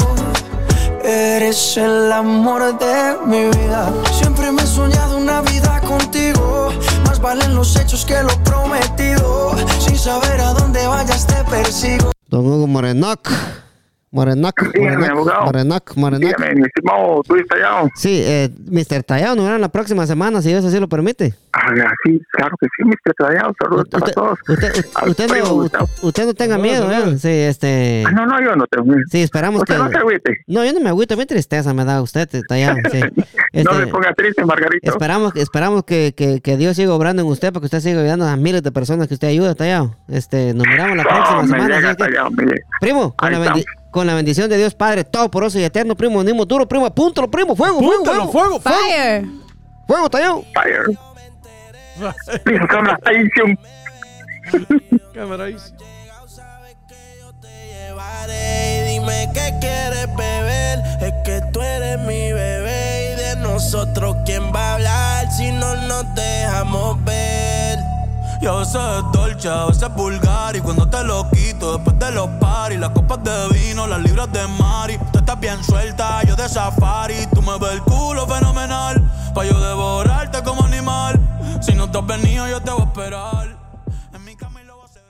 [1.03, 3.91] Eres el amor de mi vida.
[4.13, 6.69] Siempre me he soñado una vida contigo.
[7.05, 9.55] Más valen los hechos que lo prometido.
[9.79, 12.11] Sin saber a dónde vayas te persigo.
[12.27, 13.29] Don Hugo Morenoc.
[14.13, 14.61] Morenoc,
[15.95, 16.19] Morenoc.
[16.19, 17.89] dígame, mi estimado Luis Tallado.
[17.95, 19.03] Sí, eh, Mr.
[19.03, 21.33] Tallado nos verán la próxima semana, si Dios así lo permite.
[21.53, 21.69] Ah,
[22.03, 23.13] sí, claro que sí, Mr.
[23.17, 23.53] Tallado.
[23.61, 24.39] Saludos para Usted, todos.
[25.07, 27.03] usted, no, usted no tenga No, miedo, no, ¿eh?
[27.13, 27.17] no.
[27.17, 28.03] Sí, este...
[28.05, 28.99] Ah, no, no, yo no tengo miedo.
[29.09, 29.75] Sí, esperamos que...
[29.75, 30.37] No se agüite.
[30.45, 32.99] No, yo no me agüito, mi tristeza me da usted, Tallado, sí.
[33.53, 34.91] No Este, se ponga triste, Margarito.
[34.91, 38.27] Esperamos, esperamos que, que, que Dios siga obrando en usted para que usted siga ayudando
[38.27, 39.95] a miles de personas que usted ayuda, Tallado.
[40.09, 41.75] Este, nos miramos la próxima No, me semana.
[41.77, 42.61] llega que- Tallado, me llega.
[42.81, 43.55] Primo, con la.
[43.91, 47.29] Con la bendición de Dios Padre, todo poroso y eterno, primo, venimos duro, primo, apúntalo,
[47.29, 48.79] primo, fuego, fuego, Púntalo, fuego, fuego,
[49.85, 50.09] fuego.
[50.09, 50.09] Fire.
[50.09, 50.45] fuego.
[50.53, 50.97] Fire.
[53.03, 53.59] Station.
[55.13, 55.55] Cámara ahí.
[57.41, 60.79] llevaré y dime qué quieres beber.
[61.01, 65.75] Es que tú eres mi bebé y de nosotros quién va a hablar si no
[65.87, 67.50] nos dejamos ver.
[68.41, 70.55] Y a veces es dolce, a veces es vulgar.
[70.55, 74.31] Y cuando te lo quito después de los paris Las copas de vino, las libras
[74.31, 74.97] de mari.
[75.13, 77.27] Tú estás bien suelta, yo de safari.
[77.33, 79.01] Tú me ves el culo fenomenal
[79.35, 81.19] Pa' yo devorarte como animal.
[81.61, 83.60] Si no te has venido yo te voy a esperar